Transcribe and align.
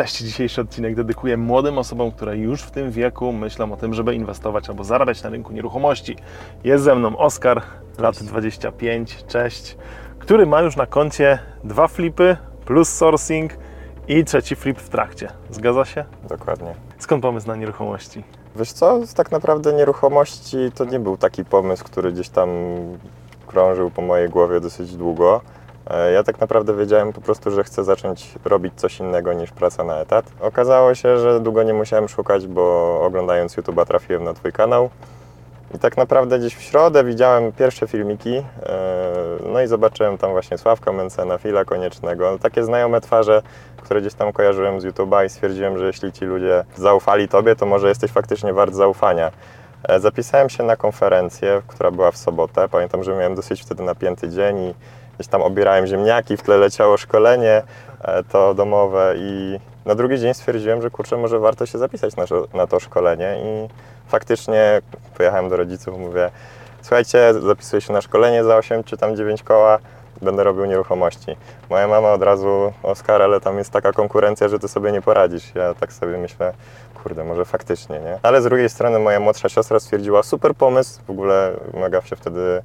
Cześć, 0.00 0.18
dzisiejszy 0.18 0.60
odcinek 0.60 0.94
dedykuję 0.94 1.36
młodym 1.36 1.78
osobom, 1.78 2.12
które 2.12 2.36
już 2.36 2.62
w 2.62 2.70
tym 2.70 2.90
wieku 2.90 3.32
myślą 3.32 3.72
o 3.72 3.76
tym, 3.76 3.94
żeby 3.94 4.14
inwestować 4.14 4.68
albo 4.68 4.84
zarabiać 4.84 5.22
na 5.22 5.30
rynku 5.30 5.52
nieruchomości. 5.52 6.16
Jest 6.64 6.84
ze 6.84 6.94
mną 6.94 7.16
Oskar, 7.16 7.62
lat 7.98 8.22
25, 8.22 9.24
cześć, 9.28 9.76
który 10.18 10.46
ma 10.46 10.60
już 10.60 10.76
na 10.76 10.86
koncie 10.86 11.38
dwa 11.64 11.88
flipy 11.88 12.36
plus 12.64 12.88
sourcing 12.88 13.52
i 14.08 14.24
trzeci 14.24 14.56
flip 14.56 14.78
w 14.78 14.88
trakcie. 14.88 15.28
Zgadza 15.50 15.84
się? 15.84 16.04
Dokładnie. 16.28 16.74
Skąd 16.98 17.22
pomysł 17.22 17.46
na 17.46 17.56
nieruchomości? 17.56 18.24
Wiesz 18.56 18.72
co, 18.72 19.00
tak 19.14 19.30
naprawdę 19.30 19.72
nieruchomości 19.72 20.56
to 20.74 20.84
nie 20.84 21.00
był 21.00 21.16
taki 21.16 21.44
pomysł, 21.44 21.84
który 21.84 22.12
gdzieś 22.12 22.28
tam 22.28 22.48
krążył 23.46 23.90
po 23.90 24.02
mojej 24.02 24.28
głowie 24.28 24.60
dosyć 24.60 24.96
długo. 24.96 25.40
E, 25.90 26.12
Ja 26.12 26.22
tak 26.22 26.40
naprawdę 26.40 26.74
wiedziałem 26.76 27.12
po 27.12 27.20
prostu, 27.20 27.50
że 27.50 27.64
chcę 27.64 27.84
zacząć 27.84 28.34
robić 28.44 28.74
coś 28.76 29.00
innego 29.00 29.32
niż 29.32 29.50
praca 29.50 29.84
na 29.84 29.96
etat. 29.96 30.24
Okazało 30.40 30.94
się, 30.94 31.18
że 31.18 31.40
długo 31.40 31.62
nie 31.62 31.74
musiałem 31.74 32.08
szukać, 32.08 32.46
bo 32.46 32.96
oglądając 33.02 33.56
YouTube'a 33.56 33.86
trafiłem 33.86 34.24
na 34.24 34.34
Twój 34.34 34.52
kanał. 34.52 34.90
I 35.74 35.78
tak 35.78 35.96
naprawdę 35.96 36.38
gdzieś 36.38 36.56
w 36.56 36.62
środę 36.62 37.04
widziałem 37.04 37.52
pierwsze 37.52 37.86
filmiki, 37.86 38.36
e, 38.36 38.42
no 39.52 39.62
i 39.62 39.66
zobaczyłem 39.66 40.18
tam 40.18 40.30
właśnie 40.30 40.58
Sławka 40.58 40.92
Mencena, 40.92 41.38
Fila 41.38 41.64
Koniecznego, 41.64 42.38
takie 42.38 42.64
znajome 42.64 43.00
twarze, 43.00 43.42
które 43.82 44.00
gdzieś 44.00 44.14
tam 44.14 44.32
kojarzyłem 44.32 44.80
z 44.80 44.84
YouTube'a 44.84 45.26
i 45.26 45.28
stwierdziłem, 45.28 45.78
że 45.78 45.86
jeśli 45.86 46.12
ci 46.12 46.24
ludzie 46.24 46.64
zaufali 46.76 47.28
Tobie, 47.28 47.56
to 47.56 47.66
może 47.66 47.88
jesteś 47.88 48.10
faktycznie 48.10 48.52
wart 48.52 48.74
zaufania. 48.74 49.30
E, 49.88 50.00
Zapisałem 50.00 50.48
się 50.48 50.62
na 50.62 50.76
konferencję, 50.76 51.62
która 51.66 51.90
była 51.90 52.10
w 52.10 52.16
sobotę. 52.16 52.68
Pamiętam, 52.68 53.04
że 53.04 53.12
miałem 53.12 53.34
dosyć 53.34 53.62
wtedy 53.62 53.82
napięty 53.82 54.28
dzień 54.28 54.58
i 54.58 54.74
gdzieś 55.20 55.28
tam 55.28 55.42
obierałem 55.42 55.86
ziemniaki, 55.86 56.36
w 56.36 56.42
tle 56.42 56.56
leciało 56.56 56.96
szkolenie 56.96 57.62
e, 58.00 58.22
to 58.24 58.54
domowe 58.54 59.14
i 59.16 59.60
na 59.84 59.94
drugi 59.94 60.18
dzień 60.18 60.34
stwierdziłem, 60.34 60.82
że 60.82 60.90
kurczę, 60.90 61.16
może 61.16 61.38
warto 61.38 61.66
się 61.66 61.78
zapisać 61.78 62.16
na, 62.16 62.24
na 62.54 62.66
to 62.66 62.80
szkolenie 62.80 63.36
i 63.44 63.68
faktycznie 64.08 64.82
pojechałem 65.16 65.48
do 65.48 65.56
rodziców, 65.56 65.98
mówię, 65.98 66.30
słuchajcie, 66.82 67.34
zapisuję 67.34 67.80
się 67.80 67.92
na 67.92 68.00
szkolenie 68.00 68.44
za 68.44 68.56
8 68.56 68.84
czy 68.84 68.96
tam 68.96 69.16
9 69.16 69.42
koła, 69.42 69.78
będę 70.22 70.44
robił 70.44 70.64
nieruchomości. 70.64 71.36
Moja 71.70 71.88
mama 71.88 72.12
od 72.12 72.22
razu, 72.22 72.72
Oskar, 72.82 73.22
ale 73.22 73.40
tam 73.40 73.58
jest 73.58 73.70
taka 73.70 73.92
konkurencja, 73.92 74.48
że 74.48 74.58
ty 74.58 74.68
sobie 74.68 74.92
nie 74.92 75.02
poradzisz. 75.02 75.54
Ja 75.54 75.74
tak 75.74 75.92
sobie 75.92 76.18
myślę, 76.18 76.52
kurde, 77.02 77.24
może 77.24 77.44
faktycznie, 77.44 77.98
nie? 77.98 78.18
Ale 78.22 78.42
z 78.42 78.44
drugiej 78.44 78.68
strony 78.68 78.98
moja 78.98 79.20
młodsza 79.20 79.48
siostra 79.48 79.80
stwierdziła, 79.80 80.22
super 80.22 80.54
pomysł, 80.54 81.00
w 81.06 81.10
ogóle 81.10 81.52
mega 81.74 82.02
się 82.02 82.16
wtedy 82.16 82.62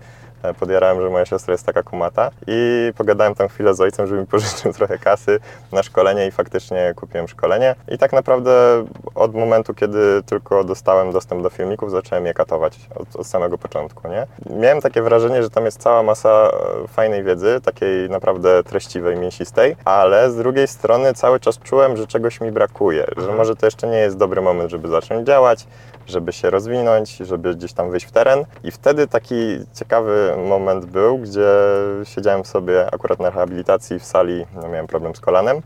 podjarałem, 0.54 1.02
że 1.02 1.10
moja 1.10 1.26
siostra 1.26 1.52
jest 1.52 1.66
taka 1.66 1.84
kumata 1.84 2.32
i 2.48 2.92
pogadałem 2.98 3.36
tam 3.36 3.48
chwilę 3.48 3.76
z 3.76 3.82
ojcem, 3.82 4.08
żeby 4.08 4.22
mi 4.22 4.28
pożyczył 4.36 4.74
trochę 4.74 4.98
kasy 4.98 5.40
na 5.72 5.84
szkolenie 5.84 6.28
i 6.28 6.32
faktycznie 6.32 6.94
kupiłem 6.96 7.28
szkolenie. 7.28 7.76
I 7.88 7.98
tak 7.98 8.14
naprawdę 8.14 8.86
od 9.16 9.36
momentu, 9.36 9.74
kiedy 9.74 10.24
tylko 10.26 10.64
dostałem 10.64 11.12
dostęp 11.12 11.44
do 11.44 11.50
filmików, 11.50 11.92
zacząłem 11.92 12.26
je 12.26 12.34
katować 12.34 12.80
od, 12.96 13.16
od 13.16 13.28
samego 13.28 13.58
początku, 13.58 14.08
nie? 14.08 14.28
Miałem 14.60 14.82
takie 14.82 15.02
wrażenie, 15.02 15.44
że 15.44 15.50
tam 15.50 15.66
jest 15.66 15.82
cała 15.82 16.04
masa 16.04 16.50
e, 16.84 16.88
fajnej 16.88 17.24
wiedzy, 17.24 17.62
takiej 17.64 18.10
naprawdę 18.10 18.64
treściwej, 18.64 19.18
mięsistej, 19.18 19.76
ale 19.86 20.32
z 20.32 20.36
drugiej 20.36 20.68
strony 20.68 21.14
cały 21.14 21.40
czas 21.40 21.60
czułem, 21.60 21.98
że 21.98 22.08
czegoś 22.08 22.42
mi 22.42 22.52
brakuje, 22.52 23.06
że 23.18 23.32
może 23.32 23.56
to 23.56 23.68
jeszcze 23.68 23.88
nie 23.88 23.98
jest 23.98 24.18
dobry 24.18 24.42
moment, 24.42 24.72
żeby 24.72 24.88
zacząć 24.88 25.28
działać, 25.28 25.68
żeby 26.08 26.34
się 26.34 26.50
rozwinąć, 26.50 27.18
żeby 27.18 27.56
gdzieś 27.56 27.74
tam 27.74 27.92
wyjść 27.92 28.06
w 28.06 28.12
teren. 28.12 28.46
I 28.64 28.72
wtedy 28.72 29.08
taki 29.08 29.60
ciekawy 29.74 30.35
moment 30.38 30.86
był, 30.86 31.18
gdzie 31.18 31.50
siedziałem 32.04 32.46
sobie 32.46 32.94
akurat 32.94 33.20
na 33.20 33.30
rehabilitacji 33.30 34.00
w 34.00 34.06
sali, 34.06 34.46
no 34.56 34.70
miałem 34.70 34.88
problem 34.88 35.16
z 35.16 35.20
kolanem. 35.20 35.62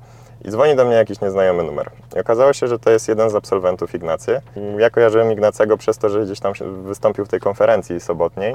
I 0.46 0.50
dzwoni 0.50 0.76
do 0.76 0.86
mnie 0.86 0.96
jakiś 0.96 1.22
nieznajomy 1.22 1.64
numer. 1.64 1.90
I 2.16 2.20
okazało 2.20 2.54
się, 2.54 2.68
że 2.68 2.80
to 2.80 2.92
jest 2.92 3.08
jeden 3.08 3.30
z 3.30 3.36
absolwentów 3.36 3.96
Ignacy. 3.96 4.42
Ja 4.78 4.90
kojarzyłem 4.90 5.32
Ignacego 5.32 5.78
przez 5.78 5.98
to, 5.98 6.10
że 6.10 6.26
gdzieś 6.26 6.40
tam 6.40 6.54
wystąpił 6.84 7.26
w 7.26 7.28
tej 7.28 7.40
konferencji 7.40 8.00
sobotniej. 8.00 8.54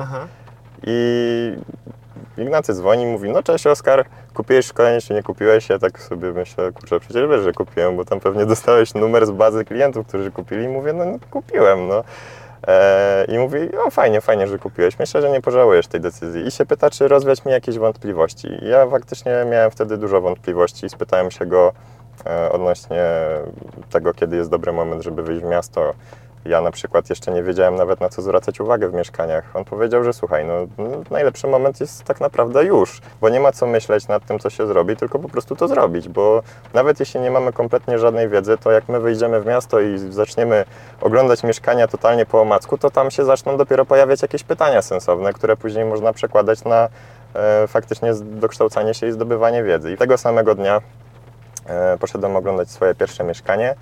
I 0.86 1.56
Ignacy 2.38 2.74
dzwoni 2.74 3.02
i 3.02 3.06
mówi, 3.06 3.30
no 3.30 3.42
cześć 3.42 3.66
Oskar, 3.66 4.04
kupiłeś 4.34 4.66
szkolenie 4.66 5.00
czy 5.00 5.14
nie 5.14 5.22
kupiłeś? 5.22 5.68
Ja 5.68 5.78
tak 5.78 6.00
sobie 6.00 6.32
myślę, 6.32 6.72
kurczę, 6.72 7.00
przecież 7.00 7.28
wiesz, 7.30 7.42
że 7.42 7.52
kupiłem, 7.52 7.96
bo 7.96 8.04
tam 8.04 8.20
pewnie 8.20 8.46
dostałeś 8.54 8.94
numer 8.94 9.26
z 9.26 9.30
bazy 9.30 9.64
klientów, 9.64 10.06
którzy 10.06 10.30
kupili. 10.30 10.64
I 10.64 10.68
mówię, 10.68 10.92
no, 10.92 11.04
no 11.04 11.18
kupiłem, 11.30 11.88
no. 11.88 12.04
E, 12.66 13.24
I 13.28 13.38
mówi, 13.38 13.76
o 13.86 13.90
fajnie, 13.90 14.20
fajnie, 14.20 14.46
że 14.46 14.58
kupiłeś. 14.58 14.98
Myślę, 14.98 15.22
że 15.22 15.30
nie 15.30 15.40
pożałujesz 15.40 15.86
tej 15.86 16.00
decyzji. 16.00 16.46
I 16.46 16.50
się 16.50 16.66
pyta, 16.66 16.90
czy 16.90 17.08
rozwiać 17.08 17.44
mi 17.44 17.52
jakieś 17.52 17.78
wątpliwości. 17.78 18.48
Ja 18.62 18.86
faktycznie 18.86 19.32
miałem 19.50 19.70
wtedy 19.70 19.98
dużo 19.98 20.20
wątpliwości. 20.20 20.88
Spytałem 20.88 21.30
się 21.30 21.46
go 21.46 21.72
e, 22.26 22.52
odnośnie 22.52 23.04
tego, 23.90 24.14
kiedy 24.14 24.36
jest 24.36 24.50
dobry 24.50 24.72
moment, 24.72 25.02
żeby 25.02 25.22
wyjść 25.22 25.42
w 25.42 25.48
miasto. 25.48 25.94
Ja 26.44 26.60
na 26.60 26.70
przykład 26.70 27.10
jeszcze 27.10 27.32
nie 27.32 27.42
wiedziałem 27.42 27.74
nawet 27.74 28.00
na 28.00 28.08
co 28.08 28.22
zwracać 28.22 28.60
uwagę 28.60 28.88
w 28.88 28.94
mieszkaniach. 28.94 29.44
On 29.54 29.64
powiedział, 29.64 30.04
że 30.04 30.12
słuchaj, 30.12 30.44
no, 30.44 30.54
no 30.78 30.88
najlepszy 31.10 31.46
moment 31.46 31.80
jest 31.80 32.04
tak 32.04 32.20
naprawdę 32.20 32.64
już, 32.64 33.00
bo 33.20 33.28
nie 33.28 33.40
ma 33.40 33.52
co 33.52 33.66
myśleć 33.66 34.08
nad 34.08 34.26
tym, 34.26 34.38
co 34.38 34.50
się 34.50 34.66
zrobi, 34.66 34.96
tylko 34.96 35.18
po 35.18 35.28
prostu 35.28 35.56
to 35.56 35.68
zrobić, 35.68 36.08
bo 36.08 36.42
nawet 36.74 37.00
jeśli 37.00 37.20
nie 37.20 37.30
mamy 37.30 37.52
kompletnie 37.52 37.98
żadnej 37.98 38.28
wiedzy, 38.28 38.56
to 38.58 38.70
jak 38.70 38.88
my 38.88 39.00
wyjdziemy 39.00 39.40
w 39.40 39.46
miasto 39.46 39.80
i 39.80 39.98
zaczniemy 39.98 40.64
oglądać 41.00 41.42
mieszkania 41.42 41.88
totalnie 41.88 42.26
po 42.26 42.40
omacku, 42.40 42.78
to 42.78 42.90
tam 42.90 43.10
się 43.10 43.24
zaczną 43.24 43.56
dopiero 43.56 43.84
pojawiać 43.84 44.22
jakieś 44.22 44.44
pytania 44.44 44.82
sensowne, 44.82 45.32
które 45.32 45.56
później 45.56 45.84
można 45.84 46.12
przekładać 46.12 46.64
na 46.64 46.88
e, 47.34 47.66
faktycznie 47.68 48.14
dokształcanie 48.14 48.94
się 48.94 49.06
i 49.06 49.12
zdobywanie 49.12 49.62
wiedzy. 49.62 49.92
I 49.92 49.96
tego 49.96 50.18
samego 50.18 50.54
dnia 50.54 50.80
e, 51.66 51.98
poszedłem 51.98 52.36
oglądać 52.36 52.70
swoje 52.70 52.94
pierwsze 52.94 53.24
mieszkanie. 53.24 53.74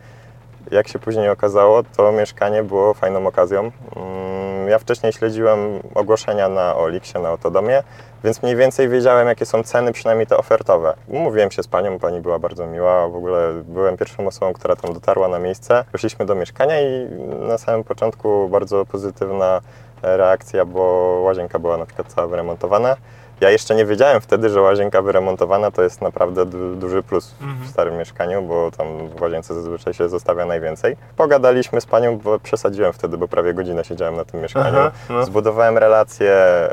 Jak 0.70 0.88
się 0.88 0.98
później 0.98 1.28
okazało, 1.30 1.82
to 1.96 2.12
mieszkanie 2.12 2.62
było 2.62 2.94
fajną 2.94 3.26
okazją. 3.26 3.60
Mm, 3.96 4.68
Ja 4.68 4.78
wcześniej 4.78 5.12
śledziłem 5.12 5.58
ogłoszenia 5.94 6.48
na 6.48 6.76
Oliksie, 6.76 7.18
na 7.18 7.28
Autodomie, 7.28 7.82
więc 8.24 8.42
mniej 8.42 8.56
więcej 8.56 8.88
wiedziałem, 8.88 9.28
jakie 9.28 9.46
są 9.46 9.62
ceny, 9.62 9.92
przynajmniej 9.92 10.26
te 10.26 10.36
ofertowe. 10.36 10.94
Umówiłem 11.08 11.50
się 11.50 11.62
z 11.62 11.66
panią, 11.66 11.98
pani 11.98 12.20
była 12.20 12.38
bardzo 12.38 12.66
miła. 12.66 13.08
W 13.08 13.16
ogóle 13.16 13.52
byłem 13.64 13.96
pierwszą 13.96 14.26
osobą, 14.26 14.52
która 14.52 14.76
tam 14.76 14.92
dotarła 14.92 15.28
na 15.28 15.38
miejsce. 15.38 15.84
Weszliśmy 15.92 16.26
do 16.26 16.34
mieszkania 16.34 16.80
i 16.80 17.08
na 17.48 17.58
samym 17.58 17.84
początku 17.84 18.48
bardzo 18.48 18.86
pozytywna 18.86 19.60
reakcja, 20.02 20.64
bo 20.64 20.80
łazienka 21.24 21.58
była 21.58 21.76
na 21.76 21.86
przykład 21.86 22.12
cała 22.12 22.26
wyremontowana. 22.26 22.96
Ja 23.42 23.50
jeszcze 23.50 23.74
nie 23.74 23.84
wiedziałem 23.86 24.20
wtedy, 24.20 24.48
że 24.50 24.60
łazienka 24.60 25.02
wyremontowana 25.02 25.70
to 25.70 25.82
jest 25.82 26.00
naprawdę 26.00 26.46
du- 26.46 26.76
duży 26.76 27.02
plus 27.02 27.34
w 27.64 27.68
starym 27.70 27.96
mieszkaniu, 27.98 28.42
bo 28.42 28.70
tam 28.70 29.08
w 29.08 29.20
łazience 29.22 29.54
zazwyczaj 29.54 29.94
się 29.94 30.08
zostawia 30.08 30.46
najwięcej. 30.46 30.96
Pogadaliśmy 31.16 31.80
z 31.80 31.86
panią, 31.86 32.18
bo 32.18 32.38
przesadziłem 32.38 32.92
wtedy, 32.92 33.18
bo 33.18 33.28
prawie 33.28 33.54
godzinę 33.54 33.84
siedziałem 33.84 34.16
na 34.16 34.24
tym 34.24 34.40
mieszkaniu. 34.40 34.78
Aha, 34.78 34.90
no. 35.10 35.24
Zbudowałem 35.24 35.78
relacje, 35.78 36.30
e, 36.32 36.70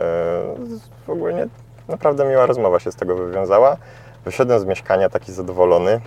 w 1.07 1.09
ogóle 1.09 1.47
naprawdę 1.87 2.25
miła 2.25 2.45
rozmowa 2.45 2.79
się 2.79 2.91
z 2.91 2.95
tego 2.95 3.15
wywiązała. 3.15 3.77
Wyszedłem 4.25 4.59
z 4.59 4.65
mieszkania 4.65 5.09
taki 5.09 5.31
zadowolony 5.31 6.01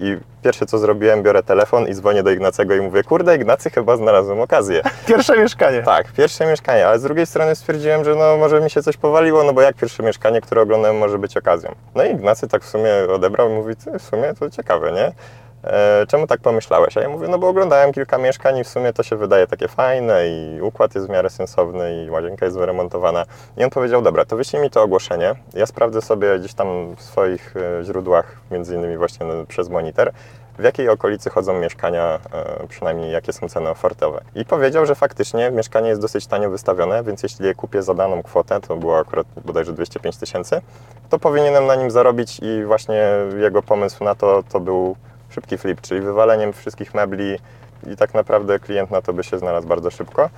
i 0.00 0.16
pierwsze 0.42 0.66
co 0.66 0.78
zrobiłem, 0.78 1.22
biorę 1.22 1.42
telefon 1.42 1.88
i 1.88 1.94
dzwonię 1.94 2.22
do 2.22 2.30
Ignacego 2.30 2.74
i 2.74 2.80
mówię, 2.80 3.02
kurde 3.02 3.36
Ignacy, 3.36 3.70
chyba 3.70 3.96
znalazłem 3.96 4.40
okazję. 4.40 4.82
Pierwsze 5.06 5.38
mieszkanie. 5.38 5.82
Tak, 5.82 6.12
pierwsze 6.12 6.46
mieszkanie, 6.46 6.86
ale 6.86 6.98
z 6.98 7.02
drugiej 7.02 7.26
strony 7.26 7.56
stwierdziłem, 7.56 8.04
że 8.04 8.14
no 8.14 8.36
może 8.36 8.60
mi 8.60 8.70
się 8.70 8.82
coś 8.82 8.96
powaliło, 8.96 9.44
no 9.44 9.52
bo 9.52 9.60
jak 9.60 9.76
pierwsze 9.76 10.02
mieszkanie, 10.02 10.40
które 10.40 10.60
oglądałem, 10.60 10.96
może 10.96 11.18
być 11.18 11.36
okazją. 11.36 11.74
No 11.94 12.04
i 12.04 12.10
Ignacy 12.10 12.48
tak 12.48 12.62
w 12.62 12.68
sumie 12.68 12.90
odebrał 13.14 13.50
i 13.50 13.52
mówi, 13.52 13.74
w 13.98 14.02
sumie 14.02 14.34
to 14.40 14.50
ciekawe, 14.50 14.92
nie? 14.92 15.12
E, 15.64 16.06
czemu 16.06 16.26
tak 16.26 16.40
pomyślałeś? 16.40 16.96
A 16.96 17.00
ja 17.00 17.08
mówię, 17.08 17.28
no 17.28 17.38
bo 17.38 17.48
oglądałem 17.48 17.92
kilka 17.92 18.18
mieszkań 18.18 18.58
i 18.58 18.64
w 18.64 18.68
sumie 18.68 18.92
to 18.92 19.02
się 19.02 19.16
wydaje 19.16 19.46
takie 19.46 19.68
fajne 19.68 20.28
i 20.28 20.60
układ 20.60 20.94
jest 20.94 21.06
w 21.06 21.10
miarę 21.10 21.30
sensowny 21.30 22.04
i 22.04 22.10
łazienka 22.10 22.44
jest 22.44 22.58
wyremontowana. 22.58 23.24
I 23.56 23.64
on 23.64 23.70
powiedział, 23.70 24.02
dobra, 24.02 24.24
to 24.24 24.36
wyślij 24.36 24.62
mi 24.62 24.70
to 24.70 24.82
ogłoszenie, 24.82 25.34
ja 25.54 25.66
sprawdzę 25.66 26.02
sobie 26.02 26.38
gdzieś 26.38 26.54
tam 26.54 26.96
w 26.96 27.02
swoich 27.02 27.54
e, 27.56 27.84
źródłach, 27.84 28.36
między 28.50 28.74
innymi 28.74 28.96
właśnie 28.96 29.26
przez 29.48 29.68
monitor, 29.68 30.12
w 30.58 30.64
jakiej 30.64 30.88
okolicy 30.88 31.30
chodzą 31.30 31.60
mieszkania, 31.60 32.18
e, 32.32 32.66
przynajmniej 32.68 33.12
jakie 33.12 33.32
są 33.32 33.48
ceny 33.48 33.70
ofertowe. 33.70 34.20
I 34.34 34.44
powiedział, 34.44 34.86
że 34.86 34.94
faktycznie 34.94 35.50
mieszkanie 35.50 35.88
jest 35.88 36.00
dosyć 36.00 36.26
tanio 36.26 36.50
wystawione, 36.50 37.02
więc 37.02 37.22
jeśli 37.22 37.46
je 37.46 37.54
kupię 37.54 37.82
za 37.82 37.94
daną 37.94 38.22
kwotę, 38.22 38.60
to 38.60 38.76
było 38.76 38.98
akurat 38.98 39.26
bodajże 39.44 39.72
205 39.72 40.16
tysięcy, 40.16 40.60
to 41.08 41.18
powinienem 41.18 41.66
na 41.66 41.74
nim 41.74 41.90
zarobić 41.90 42.40
i 42.42 42.64
właśnie 42.64 43.02
jego 43.38 43.62
pomysł 43.62 44.04
na 44.04 44.14
to, 44.14 44.42
to 44.42 44.60
był 44.60 44.96
szybki 45.32 45.58
flip, 45.58 45.80
czyli 45.80 46.00
wywaleniem 46.00 46.52
wszystkich 46.52 46.94
mebli 46.94 47.38
i 47.92 47.96
tak 47.96 48.14
naprawdę 48.14 48.58
klient 48.58 48.90
na 48.90 49.02
to 49.02 49.12
by 49.12 49.24
się 49.24 49.38
znalazł 49.38 49.68
bardzo 49.68 49.90
szybko. 49.90 50.30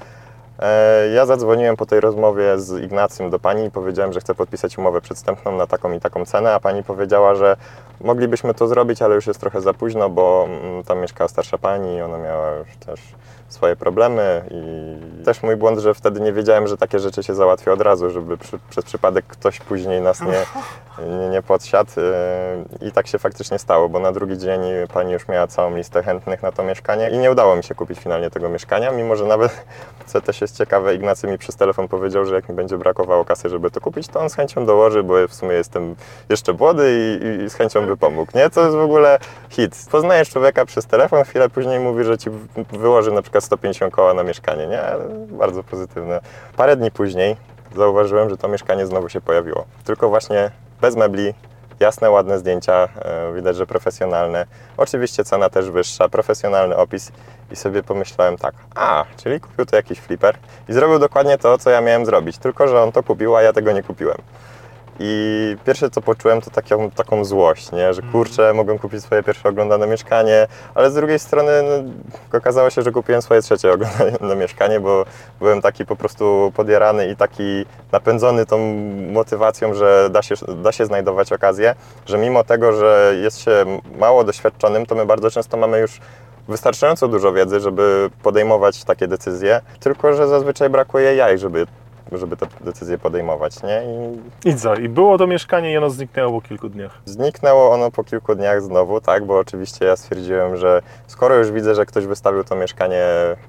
E, 0.58 1.08
Ja 1.08 1.26
zadzwoniłem 1.26 1.76
po 1.76 1.86
tej 1.86 2.00
rozmowie 2.00 2.58
z 2.58 2.82
Ignacym 2.84 3.30
do 3.30 3.38
pani 3.38 3.64
i 3.64 3.70
powiedziałem, 3.70 4.12
że 4.12 4.20
chcę 4.20 4.34
podpisać 4.34 4.78
umowę 4.78 5.00
przedstępną 5.00 5.56
na 5.56 5.66
taką 5.66 5.92
i 5.92 6.00
taką 6.00 6.24
cenę, 6.24 6.54
a 6.54 6.60
pani 6.60 6.82
powiedziała, 6.82 7.34
że 7.34 7.56
moglibyśmy 8.00 8.54
to 8.54 8.68
zrobić, 8.68 9.02
ale 9.02 9.14
już 9.14 9.26
jest 9.26 9.40
trochę 9.40 9.60
za 9.60 9.74
późno, 9.74 10.10
bo 10.10 10.46
mm, 10.48 10.84
tam 10.84 10.98
mieszkała 10.98 11.28
starsza 11.28 11.58
pani 11.58 11.96
i 11.96 12.02
ona 12.02 12.18
miała 12.18 12.50
już 12.50 12.68
też 12.86 13.00
swoje 13.48 13.76
problemy 13.76 14.44
i 14.50 15.24
też 15.24 15.42
mój 15.42 15.56
błąd, 15.56 15.78
że 15.78 15.94
wtedy 15.94 16.20
nie 16.20 16.32
wiedziałem, 16.32 16.66
że 16.66 16.76
takie 16.76 16.98
rzeczy 16.98 17.22
się 17.22 17.34
załatwia 17.34 17.72
od 17.72 17.80
razu, 17.80 18.10
żeby 18.10 18.38
przy, 18.38 18.58
przez 18.70 18.84
przypadek 18.84 19.26
ktoś 19.26 19.60
później 19.60 20.00
nas 20.00 20.20
nie, 20.20 20.46
nie, 20.98 21.28
nie 21.28 21.42
podsiadł 21.42 21.90
i 22.80 22.92
tak 22.92 23.06
się 23.06 23.18
faktycznie 23.18 23.58
stało, 23.58 23.88
bo 23.88 23.98
na 23.98 24.12
drugi 24.12 24.38
dzień 24.38 24.60
pani 24.92 25.12
już 25.12 25.28
miała 25.28 25.46
całą 25.46 25.76
listę 25.76 26.02
chętnych 26.02 26.42
na 26.42 26.52
to 26.52 26.62
mieszkanie 26.62 27.10
i 27.10 27.18
nie 27.18 27.30
udało 27.30 27.56
mi 27.56 27.64
się 27.64 27.74
kupić 27.74 27.98
finalnie 27.98 28.30
tego 28.30 28.48
mieszkania, 28.48 28.90
mimo 28.90 29.16
że 29.16 29.24
nawet, 29.24 29.64
co 30.06 30.20
też 30.20 30.40
jest 30.40 30.58
ciekawe, 30.58 30.94
Ignacy 30.94 31.26
mi 31.26 31.38
przez 31.38 31.56
telefon 31.56 31.88
powiedział, 31.88 32.24
że 32.24 32.34
jak 32.34 32.48
mi 32.48 32.54
będzie 32.54 32.78
brakowało 32.78 33.24
kasy, 33.24 33.48
żeby 33.48 33.70
to 33.70 33.80
kupić, 33.80 34.08
to 34.08 34.20
on 34.20 34.30
z 34.30 34.34
chęcią 34.34 34.66
dołoży, 34.66 35.02
bo 35.02 35.28
w 35.28 35.34
sumie 35.34 35.52
jestem 35.52 35.96
jeszcze 36.28 36.52
młody 36.52 37.18
i, 37.20 37.44
i, 37.44 37.50
z 37.50 37.54
chęcią 37.54 37.86
by 37.86 37.96
pomógł, 37.96 38.32
nie? 38.34 38.50
To 38.50 38.64
jest 38.64 38.76
w 38.76 38.80
ogóle 38.80 39.18
hit. 39.50 39.86
Poznajesz 39.90 40.30
człowieka 40.30 40.66
przez 40.66 40.86
telefon, 40.86 41.24
chwilę 41.24 41.48
później 41.48 41.80
mówi, 41.80 42.04
że 42.04 42.18
ci 42.18 42.30
wyłoży 42.72 43.12
na 43.12 43.22
przykład 43.22 43.44
150 43.44 43.94
koła 43.94 44.14
na 44.14 44.22
mieszkanie, 44.22 44.66
nie? 44.66 44.82
Bardzo 45.36 45.62
pozytywne. 45.62 46.20
Parę 46.56 46.76
dni 46.76 46.90
później 46.90 47.36
zauważyłem, 47.76 48.30
że 48.30 48.36
to 48.36 48.48
mieszkanie 48.48 48.86
znowu 48.86 49.08
się 49.08 49.20
pojawiło. 49.20 49.64
Tylko 49.84 50.08
właśnie 50.08 50.50
bez 50.80 50.96
mebli, 50.96 51.34
jasne, 51.80 52.10
ładne 52.10 52.38
zdjęcia, 52.38 52.88
e, 52.98 53.32
widać, 53.34 53.56
że 53.56 53.66
profesjonalne. 53.66 54.46
Oczywiście 54.76 55.24
cena 55.24 55.50
też 55.50 55.70
wyższa, 55.70 56.08
profesjonalny 56.08 56.76
opis 56.76 57.12
i 57.50 57.56
sobie 57.56 57.82
pomyślałem 57.82 58.36
tak, 58.36 58.54
a, 58.74 59.04
czyli 59.16 59.40
kupił 59.40 59.66
to 59.66 59.76
jakiś 59.76 59.98
flipper 59.98 60.36
i 60.68 60.72
zrobił 60.72 60.98
dokładnie 60.98 61.38
to, 61.38 61.58
co 61.58 61.70
ja 61.70 61.80
miałem 61.80 62.06
zrobić, 62.06 62.38
tylko 62.38 62.68
że 62.68 62.82
on 62.82 62.92
to 62.92 63.02
kupił, 63.02 63.36
a 63.36 63.42
ja 63.42 63.52
tego 63.52 63.72
nie 63.72 63.82
kupiłem. 63.82 64.18
I 65.00 65.56
pierwsze 65.64 65.90
co 65.90 66.00
poczułem 66.00 66.40
to 66.40 66.50
taką, 66.50 66.90
taką 66.90 67.24
złość, 67.24 67.72
nie? 67.72 67.94
że 67.94 68.02
kurczę, 68.02 68.52
mogłem 68.54 68.78
kupić 68.78 69.02
swoje 69.02 69.22
pierwsze 69.22 69.48
oglądane 69.48 69.86
mieszkanie, 69.86 70.46
ale 70.74 70.90
z 70.90 70.94
drugiej 70.94 71.18
strony 71.18 71.52
no, 71.62 71.90
okazało 72.38 72.70
się, 72.70 72.82
że 72.82 72.92
kupiłem 72.92 73.22
swoje 73.22 73.42
trzecie 73.42 73.72
oglądane 73.74 74.36
mieszkanie, 74.36 74.80
bo 74.80 75.04
byłem 75.38 75.62
taki 75.62 75.86
po 75.86 75.96
prostu 75.96 76.52
podjarany 76.56 77.08
i 77.08 77.16
taki 77.16 77.64
napędzony 77.92 78.46
tą 78.46 78.58
motywacją, 79.12 79.74
że 79.74 80.08
da 80.10 80.22
się, 80.22 80.34
da 80.62 80.72
się 80.72 80.86
znajdować 80.86 81.32
okazję, 81.32 81.74
że 82.06 82.18
mimo 82.18 82.44
tego, 82.44 82.72
że 82.72 83.14
jest 83.22 83.40
się 83.40 83.80
mało 83.98 84.24
doświadczonym, 84.24 84.86
to 84.86 84.94
my 84.94 85.06
bardzo 85.06 85.30
często 85.30 85.56
mamy 85.56 85.78
już 85.78 86.00
wystarczająco 86.48 87.08
dużo 87.08 87.32
wiedzy, 87.32 87.60
żeby 87.60 88.10
podejmować 88.22 88.84
takie 88.84 89.08
decyzje, 89.08 89.60
tylko 89.80 90.12
że 90.12 90.28
zazwyczaj 90.28 90.70
brakuje 90.70 91.14
jaj, 91.14 91.38
żeby, 91.38 91.66
żeby 92.12 92.36
te 92.36 92.46
decyzje 92.60 92.98
podejmować, 92.98 93.62
nie? 93.62 93.82
I 94.44 94.48
I 94.48 94.56
co? 94.56 94.74
I 94.74 94.88
było 94.88 95.18
to 95.18 95.26
mieszkanie 95.26 95.72
i 95.72 95.76
ono 95.76 95.90
zniknęło 95.90 96.40
po 96.40 96.48
kilku 96.48 96.68
dniach. 96.68 96.98
Zniknęło 97.04 97.70
ono 97.70 97.90
po 97.90 98.04
kilku 98.04 98.34
dniach 98.34 98.62
znowu, 98.62 99.00
tak, 99.00 99.24
bo 99.24 99.38
oczywiście 99.38 99.84
ja 99.84 99.96
stwierdziłem, 99.96 100.56
że 100.56 100.82
skoro 101.06 101.36
już 101.36 101.50
widzę, 101.50 101.74
że 101.74 101.86
ktoś 101.86 102.06
wystawił 102.06 102.44
to 102.44 102.56
mieszkanie 102.56 103.02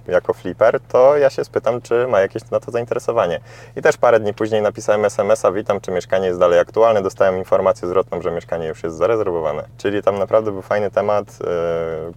jako 0.07 0.33
flipper, 0.33 0.79
to 0.79 1.17
ja 1.17 1.29
się 1.29 1.43
spytam, 1.43 1.81
czy 1.81 2.07
ma 2.07 2.19
jakieś 2.19 2.49
na 2.51 2.59
to 2.59 2.71
zainteresowanie. 2.71 3.39
I 3.75 3.81
też 3.81 3.97
parę 3.97 4.19
dni 4.19 4.33
później 4.33 4.61
napisałem 4.61 5.05
SMS-a, 5.05 5.51
witam, 5.51 5.81
czy 5.81 5.91
mieszkanie 5.91 6.27
jest 6.27 6.39
dalej 6.39 6.59
aktualne, 6.59 7.01
dostałem 7.01 7.37
informację 7.37 7.87
zwrotną, 7.87 8.21
że 8.21 8.31
mieszkanie 8.31 8.67
już 8.67 8.83
jest 8.83 8.97
zarezerwowane. 8.97 9.63
Czyli 9.77 10.03
tam 10.03 10.19
naprawdę 10.19 10.51
był 10.51 10.61
fajny 10.61 10.91
temat, 10.91 11.39
yy, 11.39 11.47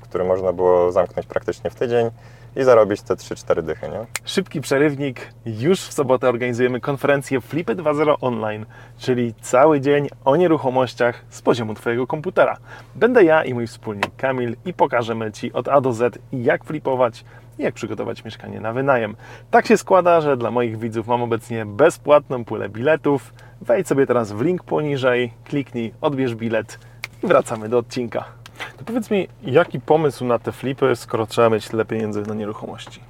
który 0.00 0.24
można 0.24 0.52
było 0.52 0.92
zamknąć 0.92 1.26
praktycznie 1.26 1.70
w 1.70 1.74
tydzień 1.74 2.10
i 2.56 2.64
zarobić 2.64 3.02
te 3.02 3.14
3-4 3.14 3.62
dychy, 3.62 3.88
nie? 3.88 4.06
Szybki 4.24 4.60
przerywnik. 4.60 5.32
Już 5.46 5.80
w 5.80 5.92
sobotę 5.92 6.28
organizujemy 6.28 6.80
konferencję 6.80 7.40
Flipy 7.40 7.74
2.0 7.74 8.14
online, 8.20 8.66
czyli 8.98 9.34
cały 9.40 9.80
dzień 9.80 10.08
o 10.24 10.36
nieruchomościach 10.36 11.24
z 11.28 11.42
poziomu 11.42 11.74
Twojego 11.74 12.06
komputera. 12.06 12.56
Będę 12.94 13.24
ja 13.24 13.44
i 13.44 13.54
mój 13.54 13.66
wspólnik 13.66 14.16
Kamil 14.16 14.56
i 14.64 14.74
pokażemy 14.74 15.32
Ci 15.32 15.52
od 15.52 15.68
A 15.68 15.80
do 15.80 15.92
Z, 15.92 16.18
jak 16.32 16.64
flipować 16.64 17.24
i 17.58 17.62
jak 17.62 17.74
przygotować 17.74 18.24
mieszkanie 18.24 18.60
na 18.60 18.72
wynajem. 18.72 19.16
Tak 19.50 19.66
się 19.66 19.76
składa, 19.76 20.20
że 20.20 20.36
dla 20.36 20.50
moich 20.50 20.78
widzów 20.78 21.06
mam 21.06 21.22
obecnie 21.22 21.66
bezpłatną 21.66 22.44
pulę 22.44 22.68
biletów. 22.68 23.34
Wejdź 23.60 23.88
sobie 23.88 24.06
teraz 24.06 24.32
w 24.32 24.40
link 24.40 24.64
poniżej, 24.64 25.32
kliknij, 25.44 25.94
odbierz 26.00 26.34
bilet 26.34 26.78
i 27.24 27.26
wracamy 27.26 27.68
do 27.68 27.78
odcinka. 27.78 28.37
To 28.76 28.84
powiedz 28.84 29.10
mi, 29.10 29.28
jaki 29.42 29.80
pomysł 29.80 30.24
na 30.24 30.38
te 30.38 30.52
flipy, 30.52 30.96
skoro 30.96 31.26
trzeba 31.26 31.50
mieć 31.50 31.68
tyle 31.68 31.84
pieniędzy 31.84 32.22
na 32.22 32.34
nieruchomości? 32.34 33.00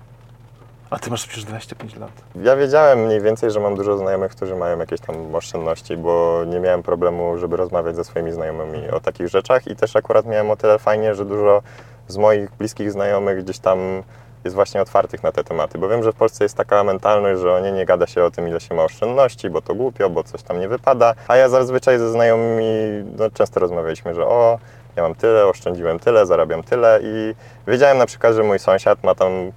A 0.90 0.98
ty 0.98 1.10
masz 1.10 1.26
przecież 1.26 1.44
25 1.44 1.96
lat. 1.96 2.10
Ja 2.42 2.56
wiedziałem 2.56 2.98
mniej 2.98 3.20
więcej, 3.20 3.50
że 3.50 3.60
mam 3.60 3.76
dużo 3.76 3.98
znajomych, 3.98 4.32
którzy 4.32 4.56
mają 4.56 4.78
jakieś 4.78 5.00
tam 5.00 5.34
oszczędności, 5.34 5.96
bo 5.96 6.44
nie 6.46 6.60
miałem 6.60 6.82
problemu, 6.82 7.38
żeby 7.38 7.56
rozmawiać 7.56 7.96
ze 7.96 8.04
swoimi 8.04 8.32
znajomymi 8.32 8.90
o 8.90 9.00
takich 9.00 9.28
rzeczach 9.28 9.66
i 9.66 9.76
też 9.76 9.96
akurat 9.96 10.26
miałem 10.26 10.50
o 10.50 10.56
tyle 10.56 10.78
fajnie, 10.78 11.14
że 11.14 11.24
dużo 11.24 11.62
z 12.08 12.16
moich 12.16 12.50
bliskich 12.50 12.92
znajomych 12.92 13.44
gdzieś 13.44 13.58
tam 13.58 13.78
jest 14.44 14.54
właśnie 14.54 14.82
otwartych 14.82 15.22
na 15.22 15.32
te 15.32 15.44
tematy, 15.44 15.78
bo 15.78 15.88
wiem, 15.88 16.02
że 16.02 16.12
w 16.12 16.16
Polsce 16.16 16.44
jest 16.44 16.56
taka 16.56 16.84
mentalność, 16.84 17.40
że 17.40 17.54
o 17.54 17.60
nie, 17.60 17.72
nie 17.72 17.86
gada 17.86 18.06
się 18.06 18.24
o 18.24 18.30
tym, 18.30 18.48
ile 18.48 18.60
się 18.60 18.74
ma 18.74 18.84
oszczędności, 18.84 19.50
bo 19.50 19.62
to 19.62 19.74
głupio, 19.74 20.10
bo 20.10 20.24
coś 20.24 20.42
tam 20.42 20.60
nie 20.60 20.68
wypada, 20.68 21.14
a 21.28 21.36
ja 21.36 21.48
zazwyczaj 21.48 21.98
ze 21.98 22.12
znajomymi 22.12 22.64
no, 23.18 23.30
często 23.30 23.60
rozmawialiśmy, 23.60 24.14
że 24.14 24.26
o, 24.26 24.58
ja 24.98 25.02
mam 25.02 25.14
tyle, 25.14 25.46
oszczędziłem 25.46 25.98
tyle, 25.98 26.26
zarabiam 26.26 26.62
tyle 26.62 27.00
i 27.02 27.34
wiedziałem 27.66 27.98
na 27.98 28.06
przykład, 28.06 28.34
że 28.34 28.42
mój 28.42 28.58
sąsiad 28.58 29.04
ma 29.04 29.14
tam 29.14 29.52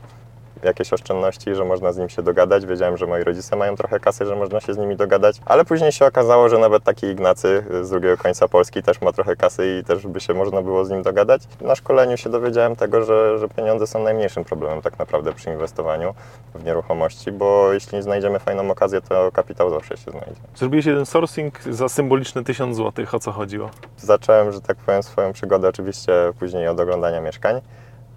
jakieś 0.64 0.94
oszczędności, 0.94 1.56
że 1.56 1.66
można 1.66 1.94
z 1.94 1.98
nim 1.98 2.10
się 2.10 2.22
dogadać. 2.24 2.66
Wiedziałem, 2.66 2.98
że 2.98 3.08
moi 3.08 3.24
rodzice 3.24 3.56
mają 3.56 3.76
trochę 3.76 4.00
kasy, 4.00 4.26
że 4.26 4.36
można 4.36 4.60
się 4.60 4.74
z 4.74 4.78
nimi 4.78 4.96
dogadać, 4.96 5.42
ale 5.46 5.66
później 5.66 5.92
się 5.92 6.06
okazało, 6.06 6.50
że 6.50 6.58
nawet 6.58 6.84
taki 6.84 7.06
Ignacy 7.06 7.64
z 7.82 7.90
drugiego 7.90 8.18
końca 8.18 8.48
Polski 8.48 8.84
też 8.84 9.02
ma 9.02 9.12
trochę 9.12 9.36
kasy 9.36 9.80
i 9.80 9.84
też 9.84 10.08
by 10.08 10.20
się 10.20 10.34
można 10.34 10.62
było 10.62 10.86
z 10.86 10.90
nim 10.90 11.04
dogadać. 11.04 11.42
Na 11.62 11.76
szkoleniu 11.76 12.18
się 12.18 12.30
dowiedziałem 12.30 12.76
tego, 12.76 13.04
że, 13.04 13.40
że 13.40 13.50
pieniądze 13.50 13.88
są 13.88 14.04
najmniejszym 14.04 14.44
problemem 14.44 14.82
tak 14.82 15.00
naprawdę 15.00 15.34
przy 15.34 15.50
inwestowaniu 15.50 16.14
w 16.56 16.64
nieruchomości, 16.64 17.32
bo 17.32 17.74
jeśli 17.74 18.02
znajdziemy 18.02 18.40
fajną 18.40 18.72
okazję, 18.72 19.02
to 19.02 19.32
kapitał 19.32 19.70
zawsze 19.70 19.98
się 19.98 20.12
znajdzie. 20.12 20.42
Zrobiłeś 20.56 20.86
jeden 20.86 21.06
sourcing 21.06 21.64
za 21.64 21.90
symboliczne 21.90 22.44
1000 22.44 22.78
zł. 22.78 23.06
O 23.12 23.20
co 23.20 23.32
chodziło? 23.32 23.70
Zacząłem, 23.98 24.52
że 24.52 24.62
tak 24.62 24.78
powiem, 24.78 25.04
swoją 25.04 25.34
przygodę 25.34 25.68
oczywiście 25.68 26.14
później 26.40 26.68
od 26.68 26.80
oglądania 26.80 27.22
mieszkań. 27.22 27.62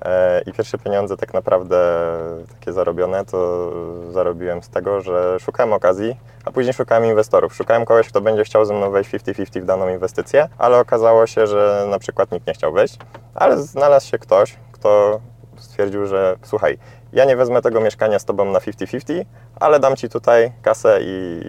E, 0.04 0.42
I 0.46 0.52
pierwsze 0.52 0.78
pieniądze 0.78 1.16
tak 1.16 1.34
naprawdę 1.34 1.76
takie 2.58 2.72
zarobione 2.72 3.24
to 3.24 3.70
zarobiłem 4.12 4.62
z 4.62 4.68
tego, 4.68 5.00
że 5.00 5.36
szukałem 5.40 5.72
okazji, 5.72 6.16
a 6.44 6.50
później 6.50 6.74
szukałem 6.74 7.04
inwestorów. 7.04 7.54
Szukałem 7.54 7.84
kogoś, 7.84 8.08
kto 8.08 8.20
będzie 8.20 8.44
chciał 8.44 8.64
ze 8.64 8.74
mną 8.74 8.90
wejść 8.90 9.10
50-50 9.10 9.60
w 9.60 9.64
daną 9.64 9.88
inwestycję, 9.88 10.48
ale 10.58 10.78
okazało 10.78 11.26
się, 11.26 11.46
że 11.46 11.86
na 11.90 11.98
przykład 11.98 12.32
nikt 12.32 12.46
nie 12.46 12.54
chciał 12.54 12.72
wejść, 12.72 12.98
ale 13.34 13.62
znalazł 13.62 14.08
się 14.08 14.18
ktoś, 14.18 14.56
kto 14.72 15.20
stwierdził, 15.56 16.06
że 16.06 16.36
słuchaj, 16.42 16.78
ja 17.12 17.24
nie 17.24 17.36
wezmę 17.36 17.62
tego 17.62 17.80
mieszkania 17.80 18.18
z 18.18 18.24
tobą 18.24 18.44
na 18.44 18.58
50-50, 18.58 19.24
ale 19.56 19.80
dam 19.80 19.96
ci 19.96 20.08
tutaj 20.08 20.52
kasę 20.62 20.98
i, 21.02 21.40